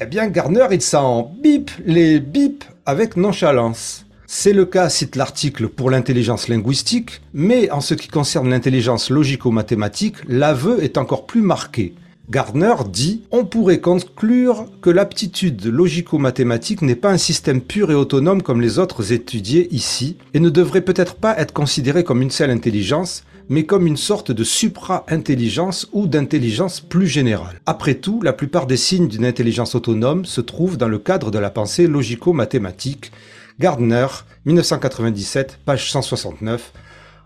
eh 0.00 0.06
bien, 0.06 0.26
Gardner, 0.28 0.66
il 0.72 0.82
s'en 0.82 1.32
bip 1.42 1.70
les 1.86 2.20
bip 2.20 2.64
avec 2.86 3.16
nonchalance. 3.16 4.06
C'est 4.26 4.52
le 4.52 4.64
cas, 4.64 4.88
cite 4.88 5.16
l'article, 5.16 5.68
pour 5.68 5.90
l'intelligence 5.90 6.48
linguistique, 6.48 7.20
mais 7.34 7.70
en 7.70 7.80
ce 7.80 7.94
qui 7.94 8.08
concerne 8.08 8.48
l'intelligence 8.48 9.10
logico-mathématique, 9.10 10.16
l'aveu 10.26 10.82
est 10.82 10.96
encore 10.96 11.26
plus 11.26 11.42
marqué. 11.42 11.94
Gardner 12.30 12.74
dit 12.88 13.24
On 13.30 13.44
pourrait 13.44 13.80
conclure 13.80 14.66
que 14.80 14.90
l'aptitude 14.90 15.66
logico-mathématique 15.66 16.80
n'est 16.80 16.94
pas 16.96 17.10
un 17.10 17.18
système 17.18 17.60
pur 17.60 17.90
et 17.90 17.94
autonome 17.94 18.42
comme 18.42 18.62
les 18.62 18.78
autres 18.78 19.12
étudiés 19.12 19.68
ici, 19.70 20.16
et 20.32 20.40
ne 20.40 20.48
devrait 20.48 20.80
peut-être 20.80 21.16
pas 21.16 21.36
être 21.38 21.52
considéré 21.52 22.04
comme 22.04 22.22
une 22.22 22.30
seule 22.30 22.50
intelligence, 22.50 23.24
mais 23.48 23.64
comme 23.64 23.86
une 23.86 23.96
sorte 23.96 24.32
de 24.32 24.44
supra-intelligence 24.44 25.88
ou 25.92 26.06
d'intelligence 26.06 26.80
plus 26.80 27.06
générale. 27.06 27.60
Après 27.66 27.94
tout, 27.94 28.22
la 28.22 28.32
plupart 28.32 28.66
des 28.66 28.76
signes 28.76 29.08
d'une 29.08 29.24
intelligence 29.24 29.74
autonome 29.74 30.24
se 30.24 30.40
trouvent 30.40 30.76
dans 30.76 30.88
le 30.88 30.98
cadre 30.98 31.30
de 31.30 31.38
la 31.38 31.50
pensée 31.50 31.86
logico-mathématique. 31.86 33.12
Gardner, 33.58 34.06
1997, 34.44 35.58
page 35.64 35.90
169. 35.90 36.72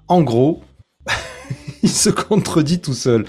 En 0.09 0.22
gros, 0.22 0.62
il 1.83 1.90
se 1.90 2.11
contredit 2.11 2.81
tout 2.81 2.94
seul. 2.94 3.24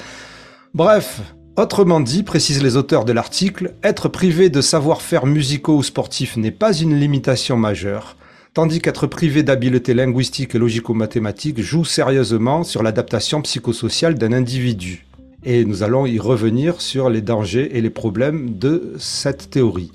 Bref, 0.74 1.22
autrement 1.56 2.00
dit, 2.00 2.24
précisent 2.24 2.64
les 2.64 2.78
auteurs 2.78 3.06
de 3.06 3.14
l'article, 3.14 3.74
être 3.84 4.10
privé 4.10 4.50
de 4.50 4.62
savoir-faire 4.62 5.26
musicaux 5.26 5.78
ou 5.78 5.84
sportifs 5.84 6.38
n'est 6.38 6.52
pas 6.52 6.74
une 6.74 7.00
limitation 7.00 7.58
majeure, 7.58 8.16
tandis 8.58 8.82
qu'être 8.82 9.06
privé 9.06 9.44
d'habileté 9.44 9.94
linguistique 9.94 10.56
et 10.56 10.58
logico-mathématique 10.58 11.62
joue 11.62 11.86
sérieusement 11.86 12.64
sur 12.64 12.82
l'adaptation 12.82 13.44
psychosociale 13.44 14.16
d'un 14.16 14.34
individu. 14.34 15.06
Et 15.44 15.64
nous 15.64 15.84
allons 15.84 16.08
y 16.08 16.18
revenir 16.18 16.82
sur 16.82 17.12
les 17.12 17.22
dangers 17.22 17.78
et 17.78 17.82
les 17.82 17.92
problèmes 17.92 18.58
de 18.58 18.96
cette 18.98 19.52
théorie. 19.52 19.92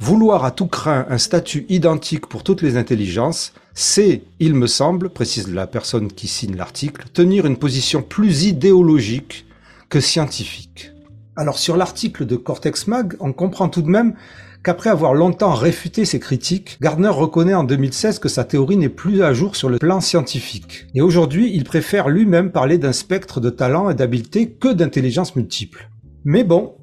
Vouloir 0.00 0.46
à 0.46 0.52
tout 0.52 0.68
craint 0.68 1.04
un 1.10 1.18
statut 1.18 1.66
identique 1.68 2.28
pour 2.28 2.44
toutes 2.44 2.62
les 2.62 2.78
intelligences, 2.78 3.52
c'est, 3.74 4.22
il 4.40 4.54
me 4.54 4.68
semble, 4.68 5.10
précise 5.10 5.52
la 5.52 5.66
personne 5.66 6.10
qui 6.10 6.28
signe 6.28 6.56
l'article, 6.56 7.08
tenir 7.12 7.44
une 7.44 7.58
position 7.58 8.00
plus 8.00 8.46
idéologique 8.46 9.44
que 9.90 10.00
scientifique. 10.00 10.92
Alors 11.36 11.58
sur 11.58 11.76
l'article 11.76 12.24
de 12.24 12.36
Cortex 12.36 12.86
Mag, 12.86 13.16
on 13.20 13.34
comprend 13.34 13.68
tout 13.68 13.82
de 13.82 13.90
même 13.90 14.14
qu'après 14.62 14.90
avoir 14.90 15.14
longtemps 15.14 15.54
réfuté 15.54 16.04
ces 16.04 16.20
critiques, 16.20 16.78
Gardner 16.80 17.08
reconnaît 17.08 17.54
en 17.54 17.64
2016 17.64 18.18
que 18.18 18.28
sa 18.28 18.44
théorie 18.44 18.76
n'est 18.76 18.88
plus 18.88 19.22
à 19.22 19.32
jour 19.32 19.56
sur 19.56 19.68
le 19.68 19.78
plan 19.78 20.00
scientifique. 20.00 20.86
Et 20.94 21.00
aujourd'hui, 21.00 21.50
il 21.54 21.64
préfère 21.64 22.08
lui-même 22.08 22.50
parler 22.50 22.78
d'un 22.78 22.92
spectre 22.92 23.40
de 23.40 23.50
talent 23.50 23.90
et 23.90 23.94
d'habileté 23.94 24.50
que 24.50 24.68
d'intelligence 24.68 25.36
multiple. 25.36 25.90
Mais 26.24 26.44
bon, 26.44 26.74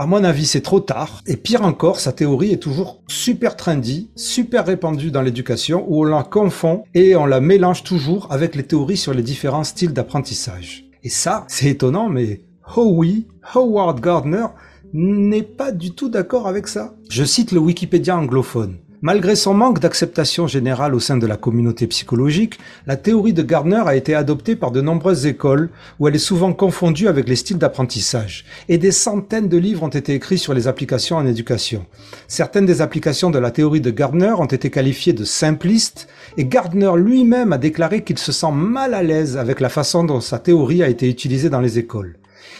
à 0.00 0.06
mon 0.06 0.22
avis, 0.22 0.46
c'est 0.46 0.60
trop 0.60 0.78
tard. 0.78 1.22
Et 1.26 1.36
pire 1.36 1.62
encore, 1.62 1.98
sa 1.98 2.12
théorie 2.12 2.52
est 2.52 2.62
toujours 2.62 3.02
super 3.08 3.56
trendy, 3.56 4.10
super 4.14 4.64
répandue 4.64 5.10
dans 5.10 5.22
l'éducation, 5.22 5.84
où 5.88 6.02
on 6.02 6.04
la 6.04 6.22
confond 6.22 6.84
et 6.94 7.16
on 7.16 7.26
la 7.26 7.40
mélange 7.40 7.82
toujours 7.82 8.28
avec 8.30 8.54
les 8.54 8.62
théories 8.62 8.96
sur 8.96 9.12
les 9.12 9.24
différents 9.24 9.64
styles 9.64 9.92
d'apprentissage. 9.92 10.84
Et 11.02 11.08
ça, 11.08 11.44
c'est 11.48 11.70
étonnant, 11.70 12.08
mais 12.08 12.42
oh 12.76 12.92
oui, 12.94 13.26
Howard 13.54 14.00
Gardner 14.00 14.46
n'est 14.92 15.42
pas 15.42 15.72
du 15.72 15.92
tout 15.92 16.08
d'accord 16.08 16.46
avec 16.46 16.68
ça. 16.68 16.94
Je 17.10 17.24
cite 17.24 17.52
le 17.52 17.60
Wikipédia 17.60 18.16
anglophone. 18.16 18.76
Malgré 19.00 19.36
son 19.36 19.54
manque 19.54 19.78
d'acceptation 19.78 20.48
générale 20.48 20.92
au 20.92 20.98
sein 20.98 21.16
de 21.16 21.26
la 21.26 21.36
communauté 21.36 21.86
psychologique, 21.86 22.58
la 22.84 22.96
théorie 22.96 23.32
de 23.32 23.42
Gardner 23.44 23.82
a 23.86 23.94
été 23.94 24.12
adoptée 24.12 24.56
par 24.56 24.72
de 24.72 24.80
nombreuses 24.80 25.24
écoles 25.24 25.70
où 26.00 26.08
elle 26.08 26.16
est 26.16 26.18
souvent 26.18 26.52
confondue 26.52 27.06
avec 27.06 27.28
les 27.28 27.36
styles 27.36 27.58
d'apprentissage. 27.58 28.44
Et 28.68 28.76
des 28.76 28.90
centaines 28.90 29.48
de 29.48 29.56
livres 29.56 29.84
ont 29.84 29.88
été 29.88 30.14
écrits 30.14 30.36
sur 30.36 30.52
les 30.52 30.66
applications 30.66 31.16
en 31.16 31.26
éducation. 31.26 31.86
Certaines 32.26 32.66
des 32.66 32.80
applications 32.80 33.30
de 33.30 33.38
la 33.38 33.52
théorie 33.52 33.80
de 33.80 33.92
Gardner 33.92 34.32
ont 34.36 34.46
été 34.46 34.68
qualifiées 34.68 35.12
de 35.12 35.24
simplistes 35.24 36.08
et 36.36 36.44
Gardner 36.44 36.90
lui-même 36.96 37.52
a 37.52 37.58
déclaré 37.58 38.02
qu'il 38.02 38.18
se 38.18 38.32
sent 38.32 38.52
mal 38.52 38.94
à 38.94 39.04
l'aise 39.04 39.36
avec 39.36 39.60
la 39.60 39.68
façon 39.68 40.02
dont 40.02 40.20
sa 40.20 40.40
théorie 40.40 40.82
a 40.82 40.88
été 40.88 41.08
utilisée 41.08 41.50
dans 41.50 41.60
les 41.60 41.78
écoles. 41.78 42.18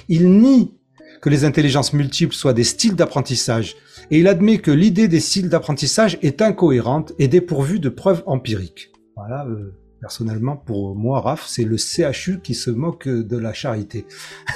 Il 0.09 0.31
nie 0.31 0.78
que 1.21 1.29
les 1.29 1.45
intelligences 1.45 1.93
multiples 1.93 2.35
soient 2.35 2.53
des 2.53 2.65
styles 2.65 2.97
d'apprentissage, 2.97 3.77
et 4.11 4.19
il 4.19 4.29
admet 4.29 4.59
que 4.59 4.71
l'idée 4.71 5.09
des 5.09 5.21
styles 5.21 5.49
d'apprentissage 5.49 6.19
est 6.23 6.43
incohérente 6.43 7.13
et 7.19 7.29
dépourvue 7.29 7.81
de 7.81 7.89
preuves 7.89 8.23
empiriques. 8.27 8.93
Voilà, 9.17 9.47
euh, 9.47 9.75
personnellement, 10.01 10.57
pour 10.57 10.95
moi, 10.95 11.21
Raph, 11.21 11.47
c'est 11.47 11.65
le 11.65 11.77
CHU 11.77 12.41
qui 12.43 12.55
se 12.55 12.71
moque 12.71 13.09
de 13.09 13.37
la 13.37 13.53
charité. 13.53 14.07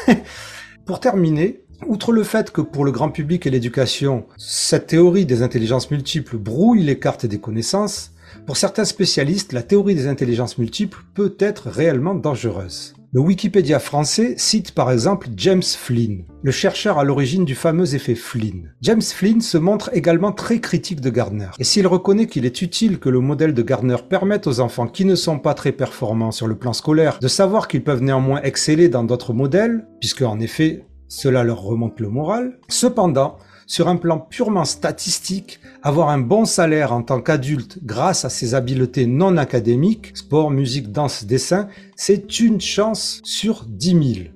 pour 0.87 1.01
terminer, 1.01 1.62
Outre 1.88 2.12
le 2.12 2.22
fait 2.22 2.53
que 2.53 2.61
pour 2.61 2.85
le 2.85 2.92
grand 2.92 3.11
public 3.11 3.44
et 3.44 3.51
l'éducation, 3.51 4.27
cette 4.37 4.87
théorie 4.87 5.27
des 5.27 5.42
intelligences 5.42 5.90
multiples 5.90 6.37
brouille 6.37 6.85
les 6.85 7.01
cartes 7.01 7.27
des 7.27 7.40
connaissances, 7.40 8.12
pour 8.46 8.57
certains 8.57 8.85
spécialistes, 8.85 9.53
la 9.53 9.62
théorie 9.62 9.96
des 9.96 10.07
intelligences 10.07 10.59
multiples 10.59 11.03
peut 11.14 11.35
être 11.38 11.68
réellement 11.68 12.14
dangereuse. 12.14 12.94
Le 13.14 13.20
Wikipédia 13.20 13.79
français 13.79 14.37
cite 14.38 14.72
par 14.72 14.90
exemple 14.90 15.29
James 15.37 15.62
Flynn, 15.62 16.25
le 16.42 16.51
chercheur 16.51 16.98
à 16.98 17.05
l'origine 17.05 17.44
du 17.44 17.55
fameux 17.55 17.94
effet 17.94 18.14
Flynn. 18.14 18.72
James 18.81 19.03
Flynn 19.03 19.42
se 19.42 19.59
montre 19.59 19.90
également 19.92 20.33
très 20.33 20.61
critique 20.61 21.03
de 21.03 21.11
Gardner. 21.11 21.51
Et 21.59 21.64
s'il 21.64 21.87
reconnaît 21.87 22.27
qu'il 22.27 22.46
est 22.46 22.62
utile 22.62 22.98
que 22.98 23.11
le 23.11 23.20
modèle 23.20 23.53
de 23.53 23.61
Gardner 23.61 23.98
permette 24.09 24.46
aux 24.46 24.61
enfants 24.61 24.87
qui 24.87 25.05
ne 25.05 25.14
sont 25.14 25.38
pas 25.38 25.53
très 25.53 25.72
performants 25.72 26.31
sur 26.31 26.46
le 26.46 26.57
plan 26.57 26.72
scolaire 26.72 27.18
de 27.20 27.29
savoir 27.29 27.68
qu'ils 27.68 27.85
peuvent 27.85 28.03
néanmoins 28.03 28.40
exceller 28.44 28.88
dans 28.88 29.05
d'autres 29.05 29.35
modèles, 29.35 29.87
puisque 30.01 30.22
en 30.22 30.40
effet 30.40 30.87
cela 31.07 31.44
leur 31.44 31.61
remonte 31.61 32.01
le 32.01 32.09
moral, 32.09 32.59
cependant, 32.68 33.37
sur 33.72 33.88
un 33.88 33.96
plan 33.96 34.18
purement 34.18 34.66
statistique, 34.66 35.58
avoir 35.82 36.11
un 36.11 36.18
bon 36.18 36.44
salaire 36.44 36.92
en 36.92 37.02
tant 37.02 37.22
qu'adulte 37.22 37.78
grâce 37.82 38.26
à 38.26 38.28
ses 38.28 38.54
habiletés 38.54 39.06
non 39.06 39.38
académiques, 39.38 40.14
sport, 40.14 40.50
musique, 40.50 40.92
danse, 40.92 41.24
dessin, 41.24 41.68
c'est 41.96 42.38
une 42.40 42.61
chance 42.61 43.22
sur 43.24 43.64
10 43.66 44.14
000. 44.14 44.26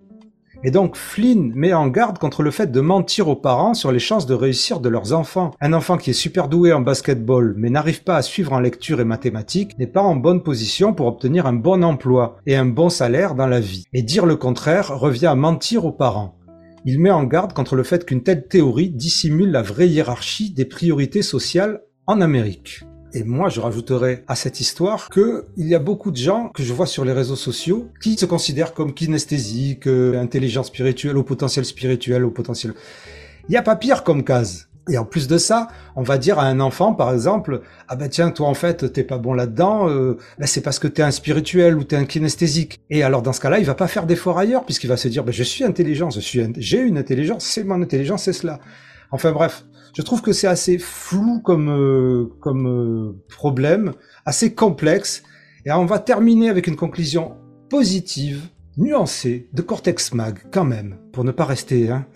Et 0.64 0.70
donc 0.70 0.96
Flynn 0.96 1.53
met 1.55 1.75
en 1.75 1.88
garde 1.88 2.16
contre 2.16 2.42
le 2.42 2.51
fait 2.51 2.72
de 2.72 2.81
mentir 2.81 3.29
aux 3.29 3.37
parents 3.37 3.75
sur 3.75 3.92
les 3.92 3.99
chances 3.99 4.25
de 4.25 4.33
réussir 4.33 4.81
de 4.81 4.88
leurs 4.88 5.12
enfants. 5.12 5.51
Un 5.61 5.75
enfant 5.75 5.99
qui 5.99 6.09
est 6.09 6.14
super 6.14 6.49
doué 6.49 6.72
en 6.72 6.81
basketball 6.81 7.53
mais 7.59 7.68
n'arrive 7.68 8.05
pas 8.05 8.16
à 8.16 8.22
suivre 8.22 8.55
en 8.55 8.61
lecture 8.61 9.03
et 9.03 9.05
mathématiques 9.05 9.79
n'est 9.79 9.87
pas 9.87 10.01
en 10.01 10.16
bonne 10.16 10.42
position 10.42 10.94
pour 10.94 11.09
obtenir 11.09 11.44
un 11.44 11.53
bon 11.53 11.85
emploi 11.85 12.38
et 12.46 12.57
un 12.57 12.64
bon 12.64 12.88
salaire 12.88 13.35
dans 13.35 13.49
la 13.49 13.61
vie. 13.61 13.85
Et 13.92 14.01
dire 14.01 14.25
le 14.25 14.37
contraire 14.37 14.99
revient 14.99 15.27
à 15.27 15.35
mentir 15.35 15.85
aux 15.85 15.92
parents. 15.92 16.38
Il 16.88 17.01
met 17.01 17.11
en 17.11 17.25
garde 17.25 17.53
contre 17.53 17.75
le 17.75 17.83
fait 17.83 18.07
qu'une 18.07 18.22
telle 18.22 18.46
théorie 18.46 18.90
dissimule 18.90 19.51
la 19.51 19.61
vraie 19.61 19.88
hiérarchie 19.88 20.53
des 20.53 20.64
priorités 20.64 21.22
sociales 21.22 21.83
en 22.07 22.20
Amérique. 22.20 22.85
Et 23.12 23.25
moi, 23.25 23.49
je 23.49 23.59
rajouterais 23.59 24.22
à 24.29 24.37
cette 24.37 24.61
histoire 24.61 25.09
que 25.09 25.46
il 25.57 25.66
y 25.66 25.75
a 25.75 25.81
beaucoup 25.81 26.12
de 26.12 26.16
gens 26.16 26.51
que 26.55 26.62
je 26.62 26.72
vois 26.72 26.87
sur 26.87 27.05
les 27.05 27.12
réseaux 27.12 27.35
sociaux 27.35 27.88
qui 28.01 28.16
se 28.16 28.25
considèrent 28.25 28.72
comme 28.72 28.94
kinesthésiques, 28.94 29.88
euh, 29.88 30.16
intelligence 30.16 30.68
spirituelle, 30.68 31.16
au 31.16 31.25
potentiel 31.25 31.64
spirituel, 31.64 32.25
au 32.25 32.31
potentiel. 32.31 32.72
Il 33.49 33.51
n'y 33.51 33.57
a 33.57 33.62
pas 33.62 33.75
pire 33.75 34.05
comme 34.05 34.22
case. 34.22 34.68
Et 34.88 34.99
en 34.99 35.05
plus 35.05 35.27
de 35.27 35.37
ça, 35.37 35.66
on 35.96 36.03
va 36.03 36.16
dire 36.16 36.38
à 36.38 36.44
un 36.44 36.61
enfant, 36.61 36.94
par 36.94 37.12
exemple, 37.12 37.62
ah 37.88 37.96
ben 37.96 38.09
tiens, 38.09 38.31
toi 38.31 38.46
en 38.46 38.55
fait, 38.55 38.92
t'es 38.92 39.03
pas 39.03 39.18
bon 39.18 39.35
là-dedans, 39.35 39.88
euh, 39.88 40.16
ben 40.38 40.46
c'est 40.46 40.61
parce 40.61 40.79
que 40.79 40.87
t'es 40.87 41.03
un 41.03 41.11
spirituel 41.11 41.77
ou 41.77 41.83
t'es 41.83 41.96
un 41.96 42.05
kinesthésique. 42.05 42.81
Et 42.88 43.03
alors 43.03 43.22
dans 43.22 43.33
ce 43.33 43.40
cas-là, 43.40 43.59
il 43.59 43.64
va 43.64 43.75
pas 43.75 43.88
faire 43.88 44.07
d'effort 44.07 44.38
ailleurs, 44.38 44.64
puisqu'il 44.64 44.87
va 44.87 44.96
se 44.96 45.09
dire, 45.09 45.25
ben 45.25 45.33
je 45.33 45.42
suis 45.42 45.64
intelligent, 45.64 46.11
je 46.11 46.20
suis, 46.20 46.40
j'ai 46.57 46.81
une 46.81 46.99
intelligence, 46.99 47.44
c'est 47.44 47.64
mon 47.64 47.83
intelligence, 47.83 48.25
c'est 48.25 48.33
cela. 48.33 48.61
Enfin 49.11 49.33
bref, 49.33 49.64
je 49.96 50.03
trouve 50.03 50.22
que 50.22 50.33
c'est 50.33 50.46
assez 50.46 50.79
flou 50.79 51.40
comme 51.40 51.68
euh, 51.68 52.27
comme 52.40 52.68
euh, 52.68 53.25
problème, 53.29 53.92
assez 54.25 54.55
complexe. 54.55 55.25
Et 55.64 55.72
on 55.72 55.85
va 55.85 55.99
terminer 55.99 56.49
avec 56.49 56.68
une 56.68 56.77
conclusion 56.77 57.35
positive, 57.68 58.42
nuancée, 58.77 59.49
de 59.53 59.62
Cortex 59.62 60.14
Mag 60.14 60.38
quand 60.53 60.64
même, 60.64 60.96
pour 61.12 61.25
ne 61.25 61.33
pas 61.33 61.44
rester. 61.44 61.90
Hein. 61.90 62.07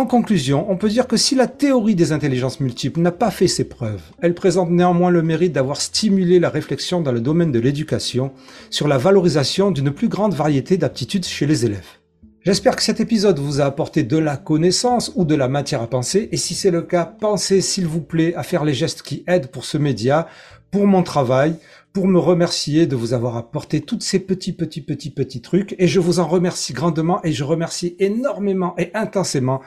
En 0.00 0.06
conclusion, 0.06 0.64
on 0.70 0.78
peut 0.78 0.88
dire 0.88 1.06
que 1.06 1.18
si 1.18 1.34
la 1.34 1.46
théorie 1.46 1.94
des 1.94 2.12
intelligences 2.12 2.60
multiples 2.60 3.00
n'a 3.00 3.12
pas 3.12 3.30
fait 3.30 3.48
ses 3.48 3.64
preuves, 3.64 4.00
elle 4.22 4.32
présente 4.32 4.70
néanmoins 4.70 5.10
le 5.10 5.20
mérite 5.20 5.52
d'avoir 5.52 5.78
stimulé 5.78 6.40
la 6.40 6.48
réflexion 6.48 7.02
dans 7.02 7.12
le 7.12 7.20
domaine 7.20 7.52
de 7.52 7.58
l'éducation 7.58 8.32
sur 8.70 8.88
la 8.88 8.96
valorisation 8.96 9.70
d'une 9.70 9.90
plus 9.90 10.08
grande 10.08 10.32
variété 10.32 10.78
d'aptitudes 10.78 11.26
chez 11.26 11.44
les 11.44 11.66
élèves. 11.66 11.98
J'espère 12.46 12.76
que 12.76 12.82
cet 12.82 13.00
épisode 13.00 13.40
vous 13.40 13.60
a 13.60 13.66
apporté 13.66 14.02
de 14.02 14.16
la 14.16 14.38
connaissance 14.38 15.12
ou 15.16 15.26
de 15.26 15.34
la 15.34 15.48
matière 15.48 15.82
à 15.82 15.86
penser, 15.86 16.30
et 16.32 16.38
si 16.38 16.54
c'est 16.54 16.70
le 16.70 16.80
cas, 16.80 17.04
pensez 17.04 17.60
s'il 17.60 17.86
vous 17.86 18.00
plaît 18.00 18.34
à 18.36 18.42
faire 18.42 18.64
les 18.64 18.72
gestes 18.72 19.02
qui 19.02 19.22
aident 19.26 19.48
pour 19.48 19.66
ce 19.66 19.76
média, 19.76 20.28
pour 20.70 20.86
mon 20.86 21.02
travail, 21.02 21.56
pour 21.92 22.06
me 22.06 22.18
remercier 22.18 22.86
de 22.86 22.96
vous 22.96 23.12
avoir 23.12 23.36
apporté 23.36 23.82
tous 23.82 24.00
ces 24.00 24.20
petits, 24.20 24.54
petits, 24.54 24.80
petits, 24.80 25.10
petits 25.10 25.42
trucs. 25.42 25.74
Et 25.78 25.88
je 25.88 26.00
vous 26.00 26.20
en 26.20 26.26
remercie 26.26 26.72
grandement 26.72 27.20
et 27.22 27.32
je 27.32 27.44
remercie 27.44 27.96
énormément 27.98 28.74
et 28.78 28.90
intensément 28.94 29.60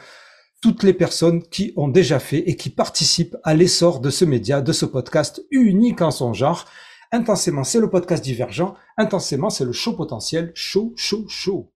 toutes 0.63 0.83
les 0.83 0.93
personnes 0.93 1.43
qui 1.43 1.73
ont 1.75 1.89
déjà 1.89 2.19
fait 2.19 2.49
et 2.49 2.55
qui 2.55 2.69
participent 2.69 3.35
à 3.43 3.53
l'essor 3.53 3.99
de 3.99 4.09
ce 4.09 4.23
média, 4.23 4.61
de 4.61 4.71
ce 4.71 4.85
podcast 4.85 5.43
unique 5.51 6.01
en 6.01 6.09
son 6.09 6.31
genre. 6.31 6.69
Intensément, 7.11 7.65
c'est 7.65 7.81
le 7.81 7.89
podcast 7.89 8.23
divergent. 8.23 8.73
Intensément, 8.95 9.49
c'est 9.49 9.65
le 9.65 9.73
show 9.73 9.91
potentiel. 9.91 10.53
Chaud, 10.55 10.93
chaud, 10.95 11.25
chaud. 11.27 11.69